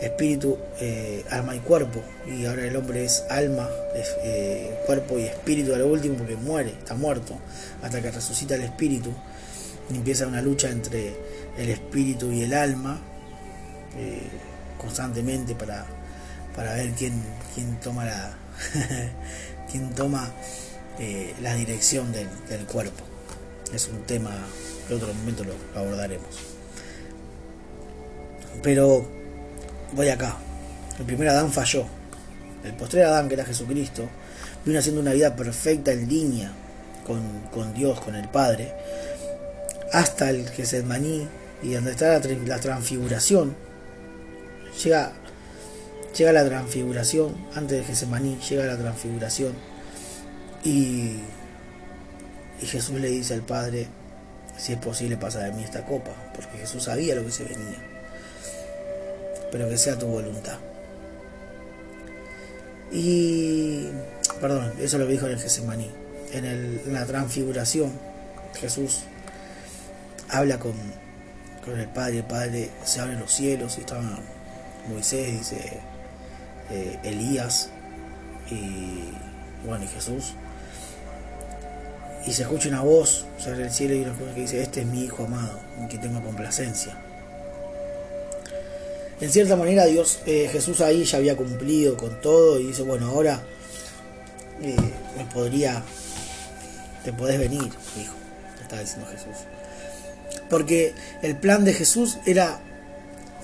espíritu, 0.01 0.57
eh, 0.79 1.23
alma 1.29 1.55
y 1.55 1.59
cuerpo. 1.59 2.01
Y 2.27 2.45
ahora 2.45 2.65
el 2.65 2.75
hombre 2.75 3.05
es 3.05 3.23
alma, 3.29 3.69
eh, 4.23 4.79
cuerpo 4.85 5.17
y 5.19 5.23
espíritu 5.23 5.73
a 5.73 5.77
lo 5.77 5.87
último 5.87 6.15
porque 6.15 6.35
muere, 6.35 6.69
está 6.69 6.95
muerto, 6.95 7.37
hasta 7.81 8.01
que 8.01 8.11
resucita 8.11 8.55
el 8.55 8.63
espíritu. 8.63 9.11
Y 9.89 9.95
empieza 9.95 10.27
una 10.27 10.41
lucha 10.41 10.69
entre 10.69 11.15
el 11.57 11.69
espíritu 11.69 12.31
y 12.31 12.43
el 12.43 12.53
alma 12.53 12.99
eh, 13.97 14.21
constantemente 14.77 15.55
para, 15.55 15.85
para 16.55 16.73
ver 16.73 16.91
quién, 16.91 17.21
quién 17.53 17.79
toma 17.79 18.05
la 18.05 18.37
quién 19.71 19.93
toma 19.93 20.31
la 21.41 21.53
dirección 21.55 22.11
del, 22.11 22.29
del, 22.47 22.65
cuerpo. 22.65 23.03
Es 23.73 23.89
un 23.89 24.03
tema 24.03 24.31
que 24.87 24.93
otro 24.93 25.13
momento 25.13 25.43
lo 25.43 25.53
abordaremos. 25.77 26.29
Pero 28.63 29.05
voy 29.93 30.09
acá. 30.09 30.37
El 30.97 31.05
primer 31.05 31.27
Adán 31.29 31.51
falló. 31.51 31.85
El 32.63 32.73
postrer 32.73 33.05
Adán, 33.05 33.27
que 33.27 33.33
era 33.33 33.43
Jesucristo, 33.43 34.07
vino 34.65 34.79
haciendo 34.79 35.01
una 35.01 35.13
vida 35.13 35.35
perfecta 35.35 35.91
en 35.91 36.07
línea 36.07 36.51
con, 37.05 37.73
Dios, 37.73 37.99
con 38.01 38.15
el 38.15 38.27
Padre, 38.27 38.73
hasta 39.91 40.29
el 40.29 40.49
Gesemaní 40.49 41.27
y 41.61 41.73
donde 41.73 41.91
está 41.91 42.19
la, 42.19 42.59
transfiguración. 42.59 43.55
Llega, 44.83 45.13
llega 46.17 46.31
la 46.31 46.45
transfiguración, 46.45 47.35
antes 47.55 47.79
de 47.79 47.83
Gesemaní 47.83 48.37
llega 48.49 48.65
la 48.65 48.77
transfiguración. 48.77 49.53
Y, 50.63 51.19
y 52.61 52.65
Jesús 52.65 52.99
le 52.99 53.09
dice 53.09 53.33
al 53.33 53.41
Padre, 53.41 53.87
si 54.57 54.73
es 54.73 54.79
posible 54.79 55.17
pasa 55.17 55.39
de 55.39 55.51
mí 55.51 55.63
esta 55.63 55.85
copa, 55.85 56.11
porque 56.33 56.57
Jesús 56.57 56.83
sabía 56.83 57.15
lo 57.15 57.25
que 57.25 57.31
se 57.31 57.43
venía 57.43 57.95
pero 59.55 59.69
que 59.69 59.77
sea 59.77 59.97
tu 59.97 60.07
voluntad. 60.07 60.57
Y, 62.91 63.87
perdón, 64.41 64.73
eso 64.81 64.97
lo 64.97 65.07
dijo 65.07 65.27
en 65.27 65.31
el 65.31 65.39
Gesemaní. 65.39 65.89
En, 66.33 66.93
la 66.93 67.05
transfiguración, 67.05 67.93
Jesús 68.55 69.03
habla 70.27 70.59
con, 70.59 70.73
el 71.73 71.87
Padre, 71.87 72.17
el 72.17 72.25
Padre 72.25 72.69
se 72.83 72.99
abre 72.99 73.15
los 73.15 73.31
cielos 73.31 73.77
y 73.77 73.81
estaban 73.81 74.19
Moisés, 74.89 75.39
dice 75.39 75.79
eh, 76.69 76.99
Elías 77.03 77.69
y 78.49 79.09
bueno, 79.65 79.85
y 79.85 79.87
Jesús. 79.87 80.33
Y 82.25 82.31
se 82.33 82.41
escucha 82.41 82.69
una 82.69 82.81
voz, 82.81 83.25
se 83.37 83.51
abre 83.51 83.65
el 83.65 83.71
cielo 83.71 83.93
y 83.95 84.01
una 84.01 84.13
voz 84.13 84.33
que 84.33 84.41
dice, 84.41 84.61
este 84.61 84.81
es 84.81 84.87
mi 84.87 85.03
Hijo 85.03 85.25
amado, 85.25 85.59
en 85.79 85.87
quien 85.87 86.01
tengo 86.01 86.21
complacencia 86.23 86.97
en 89.21 89.31
cierta 89.31 89.55
manera 89.55 89.85
Dios, 89.85 90.19
eh, 90.25 90.49
Jesús 90.51 90.81
ahí 90.81 91.05
ya 91.05 91.17
había 91.17 91.35
cumplido 91.35 91.95
con 91.95 92.19
todo 92.21 92.59
y 92.59 92.67
dice, 92.67 92.81
bueno, 92.81 93.07
ahora 93.07 93.41
eh, 94.61 94.75
me 95.17 95.25
podría, 95.25 95.83
te 97.03 97.13
podés 97.13 97.39
venir, 97.39 97.69
hijo, 97.97 98.15
está 98.61 98.79
diciendo 98.79 99.07
Jesús. 99.09 99.45
Porque 100.49 100.93
el 101.21 101.37
plan 101.37 101.63
de 101.63 101.73
Jesús 101.73 102.17
era 102.25 102.59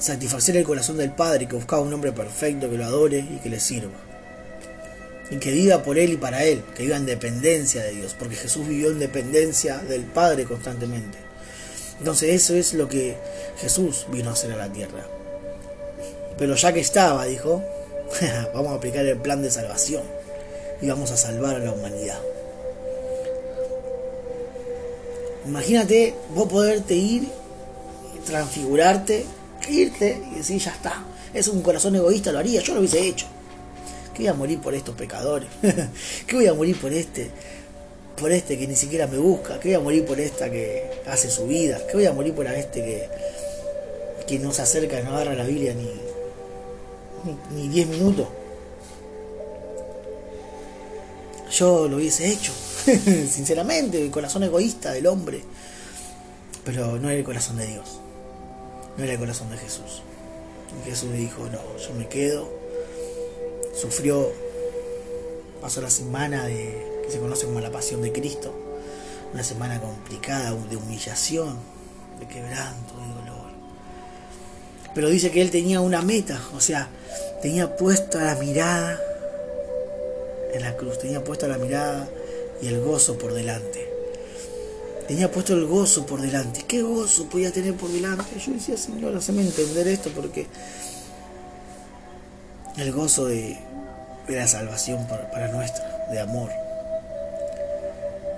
satisfacer 0.02 0.58
el 0.58 0.66
corazón 0.66 0.98
del 0.98 1.12
Padre, 1.12 1.48
que 1.48 1.56
buscaba 1.56 1.84
un 1.84 1.94
hombre 1.94 2.12
perfecto, 2.12 2.70
que 2.70 2.78
lo 2.78 2.86
adore 2.86 3.20
y 3.20 3.38
que 3.38 3.50
le 3.50 3.60
sirva. 3.60 4.00
Y 5.30 5.38
que 5.38 5.52
viva 5.52 5.84
por 5.84 5.98
Él 5.98 6.14
y 6.14 6.18
para 6.18 6.44
Él, 6.44 6.64
que 6.76 6.84
viva 6.84 6.98
en 6.98 7.06
dependencia 7.06 7.84
de 7.84 7.92
Dios, 7.92 8.16
porque 8.18 8.36
Jesús 8.36 8.68
vivió 8.68 8.90
en 8.90 9.00
dependencia 9.00 9.78
del 9.78 10.04
Padre 10.04 10.46
constantemente. 10.46 11.18
Entonces 12.00 12.34
eso 12.34 12.56
es 12.56 12.74
lo 12.74 12.90
que 12.90 13.16
Jesús 13.60 14.08
vino 14.12 14.32
a 14.32 14.34
hacer 14.34 14.52
a 14.52 14.58
la 14.58 14.74
tierra. 14.74 15.06
Pero 16.38 16.56
ya 16.56 16.74
que 16.74 16.80
estaba, 16.80 17.26
dijo, 17.26 17.64
vamos 18.54 18.72
a 18.72 18.76
aplicar 18.76 19.06
el 19.06 19.18
plan 19.18 19.44
de 19.44 19.52
salvación 19.52 20.02
y 20.82 20.88
vamos 20.88 21.12
a 21.12 21.18
salvar 21.18 21.56
a 21.56 21.60
la 21.60 21.72
humanidad. 21.72 22.20
Imagínate 25.46 26.16
vos 26.34 26.48
poderte 26.50 26.96
ir, 26.96 27.28
transfigurarte, 28.26 29.26
irte 29.70 30.22
y 30.32 30.36
decir, 30.36 30.60
ya 30.60 30.72
está. 30.72 31.04
Es 31.34 31.48
un 31.48 31.62
corazón 31.62 31.96
egoísta, 31.96 32.32
lo 32.32 32.40
haría, 32.40 32.62
yo 32.62 32.74
lo 32.74 32.80
hubiese 32.80 33.06
hecho. 33.08 33.28
¿Qué 34.14 34.24
voy 34.24 34.28
a 34.28 34.34
morir 34.34 34.60
por 34.60 34.74
estos 34.74 34.96
pecadores? 34.96 35.50
¿Qué 36.28 36.36
voy 36.36 36.48
a 36.48 36.54
morir 36.54 36.80
por 36.80 36.92
este? 36.92 37.30
Por 38.20 38.32
este 38.32 38.58
que 38.58 38.68
ni 38.68 38.76
siquiera 38.76 39.08
me 39.08 39.18
busca. 39.18 39.60
¿Qué 39.60 39.70
voy 39.70 39.76
a 39.76 39.80
morir 39.80 40.06
por 40.06 40.20
esta 40.20 40.50
que 40.50 41.02
hace 41.08 41.30
su 41.30 41.48
vida? 41.48 41.80
¿Qué 41.88 41.94
voy 41.94 42.06
a 42.06 42.14
morir 42.14 42.34
por 42.34 42.46
este 42.48 42.84
que, 42.84 43.10
que 44.28 44.40
no 44.40 44.52
se 44.52 44.62
acerca, 44.62 45.02
no 45.02 45.16
agarra 45.16 45.34
la 45.34 45.44
Biblia 45.44 45.74
ni, 45.74 45.90
ni 47.56 47.68
10 47.68 47.88
minutos. 47.88 48.28
Yo 51.52 51.88
lo 51.88 51.98
hubiese 51.98 52.32
hecho, 52.32 52.54
sinceramente, 52.86 54.02
el 54.02 54.10
corazón 54.10 54.44
egoísta 54.44 54.92
del 54.92 55.08
hombre. 55.08 55.44
Pero 56.64 56.98
no 56.98 57.10
era 57.10 57.18
el 57.18 57.26
corazón 57.26 57.58
de 57.58 57.68
Dios, 57.68 58.00
no 58.98 59.04
era 59.04 59.14
el 59.14 59.20
corazón 59.20 59.50
de 59.50 59.58
Jesús. 59.58 60.02
Y 60.80 60.90
Jesús 60.90 61.12
dijo, 61.14 61.46
no, 61.52 61.78
yo 61.78 61.94
me 61.94 62.08
quedo. 62.08 62.48
Sufrió, 63.76 64.32
pasó 65.62 65.82
la 65.82 65.90
semana 65.90 66.46
de, 66.46 67.02
que 67.04 67.12
se 67.12 67.20
conoce 67.20 67.46
como 67.46 67.60
la 67.60 67.72
pasión 67.72 68.02
de 68.02 68.12
Cristo, 68.12 68.54
una 69.34 69.44
semana 69.44 69.80
complicada, 69.80 70.52
de 70.52 70.76
humillación, 70.76 71.58
de 72.20 72.28
quebranto, 72.28 72.94
de 72.96 73.22
dolor. 73.22 73.52
Pero 74.94 75.10
dice 75.10 75.32
que 75.32 75.42
él 75.42 75.52
tenía 75.52 75.80
una 75.80 76.02
meta, 76.02 76.42
o 76.54 76.60
sea, 76.60 76.90
tenía 77.42 77.76
puesta 77.76 78.24
la 78.24 78.36
mirada 78.36 79.00
en 80.54 80.62
la 80.62 80.76
cruz, 80.76 81.00
tenía 81.00 81.24
puesta 81.24 81.48
la 81.48 81.58
mirada 81.58 82.10
y 82.62 82.68
el 82.68 82.82
gozo 82.82 83.18
por 83.18 83.34
delante. 83.34 83.81
Tenía 85.12 85.30
puesto 85.30 85.54
el 85.56 85.66
gozo 85.66 86.06
por 86.06 86.22
delante. 86.22 86.64
¿Qué 86.66 86.84
gozo 86.84 87.26
podía 87.26 87.52
tener 87.52 87.76
por 87.76 87.90
delante? 87.92 88.40
Yo 88.40 88.54
decía, 88.54 88.78
Señor, 88.78 89.14
hazme 89.14 89.42
entender 89.42 89.86
esto 89.90 90.10
porque 90.16 90.48
el 92.78 92.94
gozo 92.94 93.26
de, 93.26 93.60
la 94.30 94.48
salvación 94.48 95.06
para, 95.10 95.30
para 95.30 95.50
nuestra, 95.50 96.08
de 96.10 96.18
amor, 96.18 96.50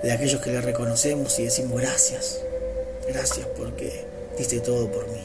de 0.01 0.11
aquellos 0.13 0.41
que 0.41 0.51
le 0.51 0.61
reconocemos 0.61 1.37
y 1.37 1.43
decimos 1.43 1.79
gracias, 1.79 2.39
gracias 3.07 3.45
porque 3.55 4.07
diste 4.39 4.59
todo 4.59 4.91
por 4.91 5.07
mí. 5.09 5.21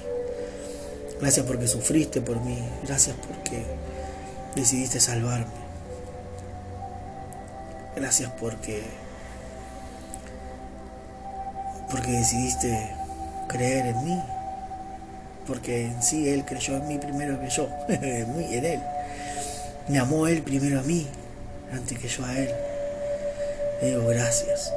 Gracias 1.19 1.47
porque 1.47 1.67
sufriste 1.67 2.21
por 2.21 2.43
mí. 2.43 2.63
Gracias 2.87 3.17
porque 3.27 3.63
decidiste 4.55 5.01
salvarme. 5.01 5.47
Gracias 7.97 8.31
porque 8.39 9.08
porque 11.91 12.13
decidiste 12.13 12.91
creer 13.49 13.87
en 13.87 14.05
mí. 14.05 14.23
Porque 15.47 15.87
en 15.87 16.03
sí 16.03 16.29
Él 16.29 16.45
creyó 16.45 16.77
en 16.77 16.89
mí 16.89 16.99
primero 16.99 17.41
que 17.41 17.49
yo, 17.49 17.69
en 17.89 18.37
mí, 18.37 18.55
en 18.55 18.65
Él. 18.65 18.83
Me 19.89 19.99
amó 19.99 20.27
Él 20.27 20.43
primero 20.43 20.81
a 20.81 20.83
mí, 20.83 21.07
antes 21.73 21.99
que 21.99 22.09
yo 22.09 22.25
a 22.25 22.37
Él. 22.37 22.51
Le 23.81 23.89
digo 23.89 24.07
gracias. 24.09 24.73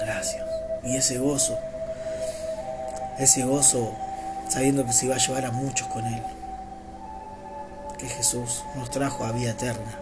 Gracias. 0.00 0.44
y 0.82 0.96
ese 0.96 1.18
gozo, 1.18 1.56
ese 3.18 3.44
gozo 3.44 3.96
sabiendo 4.48 4.84
que 4.84 4.92
se 4.92 5.06
iba 5.06 5.14
a 5.14 5.18
llevar 5.18 5.46
a 5.46 5.50
muchos 5.50 5.86
con 5.88 6.04
él, 6.04 6.22
que 7.98 8.06
Jesús 8.06 8.64
nos 8.74 8.90
trajo 8.90 9.24
a 9.24 9.32
vida 9.32 9.52
eterna 9.52 9.98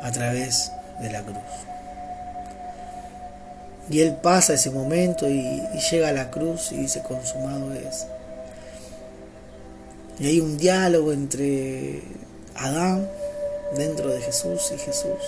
a 0.00 0.10
través 0.12 0.72
de 1.00 1.10
la 1.10 1.22
cruz. 1.22 1.73
Y 3.90 4.00
él 4.00 4.16
pasa 4.16 4.54
ese 4.54 4.70
momento 4.70 5.28
y, 5.28 5.60
llega 5.90 6.08
a 6.08 6.12
la 6.12 6.30
cruz 6.30 6.72
y 6.72 6.76
dice, 6.76 7.02
consumado 7.02 7.72
es. 7.74 8.06
Y 10.18 10.26
hay 10.26 10.40
un 10.40 10.56
diálogo 10.56 11.12
entre 11.12 12.02
Adán 12.54 13.08
dentro 13.76 14.08
de 14.08 14.20
Jesús 14.20 14.72
y 14.74 14.78
Jesús 14.78 15.20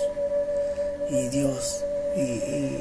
y 1.11 1.29
Dios. 1.29 1.85
Y, 2.17 2.79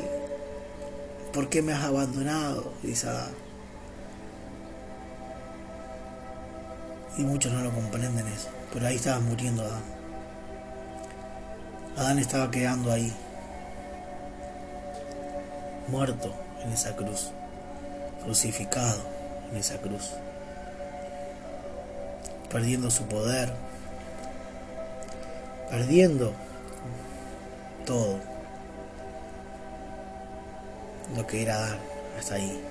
¿por 1.33 1.49
qué 1.49 1.61
me 1.61 1.73
has 1.73 1.83
abandonado? 1.83 2.71
Dice 2.81 3.09
Adán. 3.09 3.31
Y 7.17 7.23
muchos 7.23 7.51
no 7.51 7.61
lo 7.61 7.71
comprenden 7.71 8.27
eso. 8.27 8.49
Pero 8.73 8.87
ahí 8.87 8.95
estaba 8.95 9.19
muriendo 9.19 9.63
Adán. 9.63 9.83
Adán 11.97 12.19
estaba 12.19 12.51
quedando 12.51 12.91
ahí 12.91 13.13
muerto 15.87 16.33
en 16.63 16.71
esa 16.71 16.95
cruz, 16.95 17.31
crucificado 18.23 19.01
en 19.51 19.57
esa 19.57 19.77
cruz, 19.77 20.11
perdiendo 22.49 22.89
su 22.89 23.03
poder, 23.03 23.51
perdiendo 25.69 26.33
todo 27.85 28.19
lo 31.15 31.27
que 31.27 31.43
era 31.43 31.57
dar 31.59 31.77
hasta 32.19 32.35
ahí. 32.35 32.61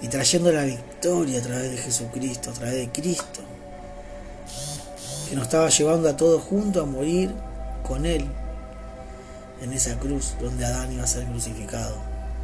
Y 0.00 0.06
trayendo 0.06 0.52
la 0.52 0.62
victoria 0.62 1.40
a 1.40 1.42
través 1.42 1.72
de 1.72 1.76
Jesucristo, 1.78 2.50
a 2.50 2.52
través 2.52 2.74
de 2.76 2.88
Cristo, 2.90 3.40
que 5.28 5.34
nos 5.34 5.44
estaba 5.44 5.68
llevando 5.68 6.08
a 6.08 6.16
todos 6.16 6.42
juntos 6.44 6.82
a 6.82 6.86
morir 6.86 7.34
con 7.82 8.06
Él 8.06 8.30
en 9.62 9.72
esa 9.72 9.98
cruz 9.98 10.34
donde 10.40 10.64
Adán 10.64 10.92
iba 10.92 11.04
a 11.04 11.06
ser 11.06 11.24
crucificado, 11.24 11.96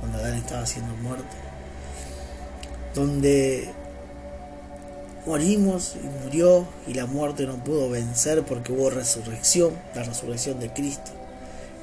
donde 0.02 0.18
Adán 0.18 0.34
estaba 0.34 0.66
siendo 0.66 0.94
muerto, 0.96 1.36
donde 2.94 3.72
morimos 5.26 5.96
y 6.02 6.24
murió 6.24 6.66
y 6.86 6.94
la 6.94 7.06
muerte 7.06 7.46
no 7.46 7.62
pudo 7.62 7.88
vencer 7.88 8.42
porque 8.42 8.72
hubo 8.72 8.90
resurrección, 8.90 9.74
la 9.94 10.02
resurrección 10.02 10.60
de 10.60 10.72
Cristo 10.72 11.12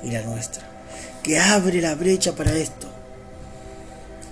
y 0.04 0.12
la 0.12 0.22
nuestra, 0.22 0.64
que 1.24 1.40
abre 1.40 1.82
la 1.82 1.96
brecha 1.96 2.34
para 2.36 2.54
esto. 2.54 2.88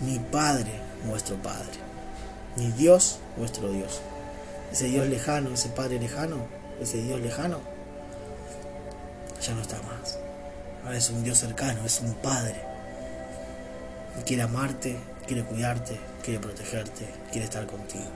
Mi 0.02 0.18
Padre, 0.20 0.72
nuestro 1.06 1.36
Padre, 1.38 1.78
mi 2.56 2.72
Dios, 2.72 3.20
nuestro 3.38 3.70
Dios, 3.72 4.00
ese 4.72 4.86
Dios 4.86 5.08
lejano, 5.08 5.54
ese 5.54 5.70
Padre 5.70 6.00
lejano, 6.00 6.38
ese 6.80 7.02
Dios 7.02 7.20
lejano, 7.20 7.60
ya 9.42 9.54
no 9.54 9.62
está 9.62 9.78
más. 9.82 10.29
Ahora 10.84 10.98
es 10.98 11.10
un 11.10 11.24
Dios 11.24 11.38
cercano, 11.38 11.86
es 11.86 12.00
un 12.02 12.14
Padre. 12.16 12.56
Quiere 14.26 14.44
amarte, 14.44 14.98
quiere 15.28 15.44
cuidarte, 15.44 16.00
quiere 16.24 16.40
protegerte, 16.40 17.06
quiere 17.32 17.46
estar 17.46 17.66
contigo. 17.66 18.10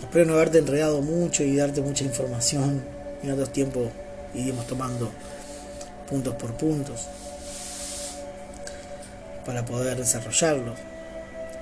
Espero 0.00 0.24
no 0.24 0.34
haberte 0.34 0.58
enredado 0.58 1.02
mucho 1.02 1.44
y 1.44 1.56
darte 1.56 1.80
mucha 1.80 2.04
información. 2.04 2.82
En 3.22 3.30
otros 3.30 3.52
tiempos 3.52 3.88
iremos 4.34 4.66
tomando 4.66 5.10
puntos 6.08 6.34
por 6.34 6.54
puntos 6.54 7.06
para 9.44 9.64
poder 9.64 9.96
desarrollarlo. 9.96 10.74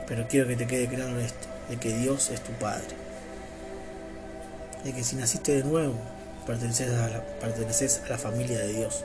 Pero 0.07 0.27
quiero 0.29 0.47
que 0.47 0.57
te 0.57 0.66
quede 0.66 0.87
claro 0.87 1.18
esto, 1.18 1.49
de 1.68 1.77
que 1.77 1.94
Dios 1.97 2.31
es 2.31 2.40
tu 2.40 2.53
Padre. 2.53 2.97
De 4.85 4.92
que 4.92 5.03
si 5.03 5.16
naciste 5.16 5.53
de 5.53 5.64
nuevo, 5.64 5.97
perteneces 6.49 6.91
a, 6.95 7.09
la, 7.09 7.23
perteneces 7.41 8.01
a 8.07 8.09
la 8.09 8.19
familia 8.19 8.59
de 8.59 8.69
Dios 8.69 9.05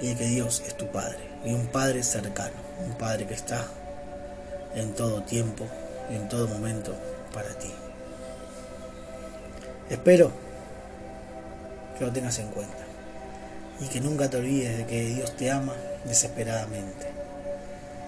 y 0.00 0.06
de 0.08 0.14
que 0.14 0.26
Dios 0.26 0.62
es 0.64 0.76
tu 0.76 0.86
Padre 0.86 1.18
y 1.44 1.52
un 1.52 1.66
Padre 1.66 2.04
cercano, 2.04 2.54
un 2.86 2.94
Padre 2.94 3.26
que 3.26 3.34
está 3.34 3.66
en 4.76 4.94
todo 4.94 5.22
tiempo 5.22 5.66
en 6.10 6.28
todo 6.28 6.46
momento 6.46 6.94
para 7.34 7.50
ti. 7.58 7.70
Espero 9.90 10.30
que 11.98 12.04
lo 12.04 12.12
tengas 12.12 12.38
en 12.38 12.48
cuenta 12.48 12.84
y 13.80 13.88
que 13.88 14.00
nunca 14.00 14.30
te 14.30 14.36
olvides 14.36 14.78
de 14.78 14.86
que 14.86 15.04
Dios 15.04 15.36
te 15.36 15.50
ama 15.50 15.74
desesperadamente. 16.04 17.08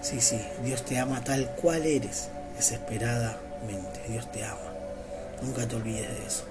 Sí, 0.01 0.21
sí, 0.21 0.41
Dios 0.63 0.83
te 0.83 0.97
ama 0.97 1.23
tal 1.23 1.49
cual 1.55 1.85
eres, 1.85 2.29
desesperadamente. 2.55 4.01
Dios 4.07 4.31
te 4.31 4.43
ama. 4.43 4.57
Nunca 5.41 5.67
te 5.67 5.75
olvides 5.75 6.09
de 6.09 6.25
eso. 6.25 6.50